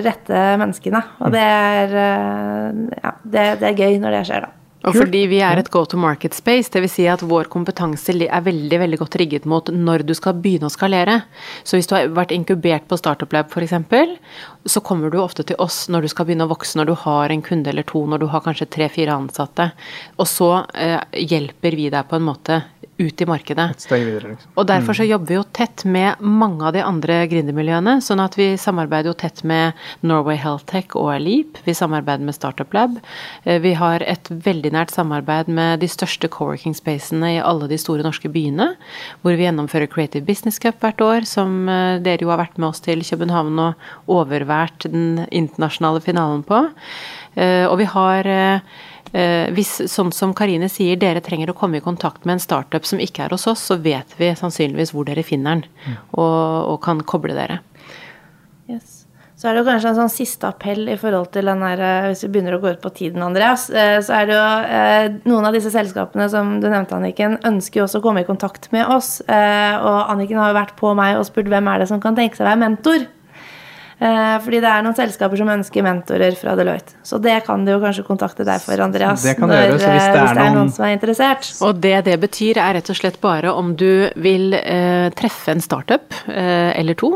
[0.05, 0.99] rette menneskene.
[1.25, 4.60] Og det er, eh, ja, det, det er gøy når det skjer, da.
[4.87, 6.95] Og fordi vi er et go to market space, dvs.
[6.95, 10.73] Si at vår kompetanse er veldig veldig godt rigget mot når du skal begynne å
[10.73, 11.21] skalere.
[11.63, 13.77] Så hvis du har vært inkubert på Startup Lab f.eks.,
[14.65, 17.33] så kommer du ofte til oss når du skal begynne å vokse, når du har
[17.33, 19.71] en kunde eller to, når du har kanskje tre-fire ansatte.
[20.17, 22.61] Og så eh, hjelper vi deg på en måte
[23.01, 23.65] ut i markedet.
[23.89, 24.51] Videre, liksom.
[24.55, 27.97] Og derfor så jobber vi jo tett med mange av de andre gründermiljøene.
[28.05, 29.73] Sånn at vi samarbeider jo tett med
[30.05, 31.57] Norway Health Tech og Leap.
[31.65, 32.99] Vi samarbeider med Startup Lab.
[33.43, 37.77] Eh, Vi har et veldig nært samarbeid med de største co-working spacene i alle de
[37.81, 38.75] store norske byene.
[39.23, 42.69] Hvor vi gjennomfører Creative Business Cup hvert år, som eh, dere jo har vært med
[42.69, 43.73] oss til København og
[44.07, 46.67] overvært den internasjonale finalen på.
[47.35, 48.27] Eh, Og vi har
[49.11, 53.01] hvis, sånn som Karine sier, dere trenger å komme i kontakt med en startup som
[53.03, 57.03] ikke er hos oss, så vet vi sannsynligvis hvor dere finner den, og, og kan
[57.03, 57.59] koble dere.
[58.71, 59.01] Yes.
[59.41, 62.09] Så er det jo kanskje en sånn siste appell i forhold til den her, eh,
[62.11, 65.05] hvis vi begynner å gå ut på tiden, Andreas, eh, så er det jo eh,
[65.31, 68.69] noen av disse selskapene som du nevnte, Anniken, ønsker jo også å komme i kontakt
[68.75, 69.15] med oss.
[69.25, 72.13] eh, Og Anniken har jo vært på meg og spurt hvem er det som kan
[72.19, 73.07] tenke seg å være mentor.
[74.01, 76.95] Eh, Fordi det er noen selskaper som ønsker mentorer fra Deloitte.
[77.05, 79.21] Så det kan du jo kanskje kontakte deg for, Andreas.
[79.21, 80.85] Det kan de gjøre, så hvis eh, det er hvis det er noen- noen som
[80.87, 81.49] er interessert.
[81.67, 85.61] Og det det betyr, er rett og slett bare om du vil eh, treffe en
[85.61, 87.11] startup eh, eller to,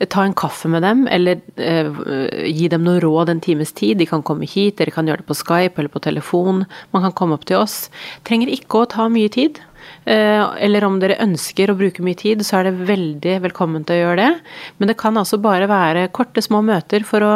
[0.00, 3.98] eh, ta en kaffe med dem, eller eh, gi dem noe råd en times tid.
[3.98, 6.64] De kan komme hit, dere kan gjøre det på Skype eller på telefon.
[6.96, 7.90] Man kan komme opp til oss.
[8.24, 9.60] Trenger ikke å ta mye tid.
[10.04, 13.98] Eh, eller om dere ønsker å bruke mye tid, så er det veldig velkommen til
[13.98, 14.52] å gjøre det.
[14.78, 17.32] Men det kan altså bare være korte, små møter for å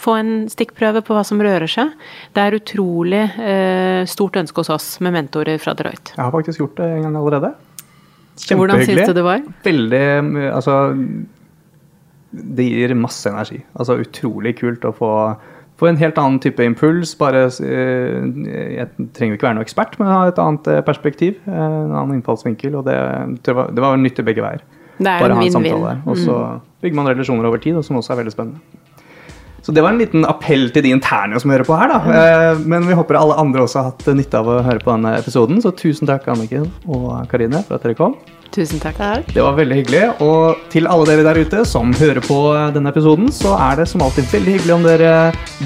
[0.00, 1.92] få en stikkprøve på hva som rører seg.
[2.34, 6.16] Det er utrolig eh, stort ønske hos oss med mentorer fra Deloitte.
[6.16, 7.54] Jeg har faktisk gjort det en gang allerede.
[8.50, 9.42] Hvordan syns du det var?
[9.62, 10.06] Veldig
[10.48, 10.74] Altså
[12.34, 13.60] Det gir masse energi.
[13.78, 15.10] Altså utrolig kult å få,
[15.80, 17.14] få en helt annen type impuls.
[17.18, 18.28] Bare eh,
[18.76, 21.40] Jeg trenger ikke være noen ekspert, men ha et annet eh, perspektiv.
[21.48, 22.76] eh, En annen innfallsvinkel.
[22.78, 22.94] Og det,
[23.46, 24.62] det, var, det var nyttig begge veier.
[25.00, 25.48] Er Bare ha en.
[25.50, 25.52] Mm.
[25.56, 25.96] samtale.
[26.06, 26.38] Og så
[26.84, 28.60] bygger man relasjoner over tid, som også er veldig spennende.
[29.64, 31.98] Så det var en liten appell til de interne som hører på her, da.
[32.52, 35.14] Eh, Men vi håper alle andre også har hatt nytte av å høre på denne
[35.18, 35.62] episoden.
[35.64, 38.14] Så tusen takk, Anniken og Karine, for at dere kom.
[38.54, 38.94] Tusen takk.
[39.00, 39.32] Takk.
[39.34, 40.02] Det var veldig hyggelig.
[40.22, 42.36] Og til alle dere der ute som hører på
[42.76, 45.14] denne episoden, så er det som alltid veldig hyggelig om dere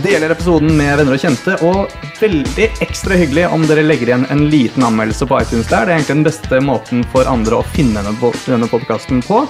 [0.05, 1.59] deler episoden med venner og kjente.
[1.69, 5.85] Og veldig ekstra hyggelig om dere legger igjen en liten anmeldelse på iTunes der.
[5.85, 8.33] Det er egentlig den beste måten for andre å finne denne, po-
[8.73, 9.43] podkasten på.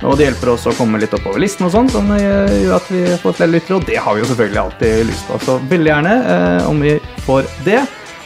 [0.00, 2.90] Og det hjelper oss å komme litt oppover listen og sånn, som eh, gjør at
[2.90, 3.78] vi får flere lyttere.
[3.78, 5.38] Og det har vi jo selvfølgelig alltid lyst på.
[5.46, 6.96] Så veldig gjerne eh, om vi
[7.28, 7.84] får det.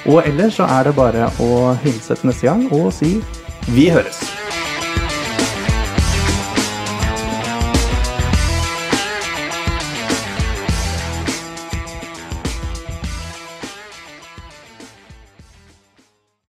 [0.08, 3.18] Og ellers så er det bare å hilse til neste gang og si
[3.74, 4.22] vi høres.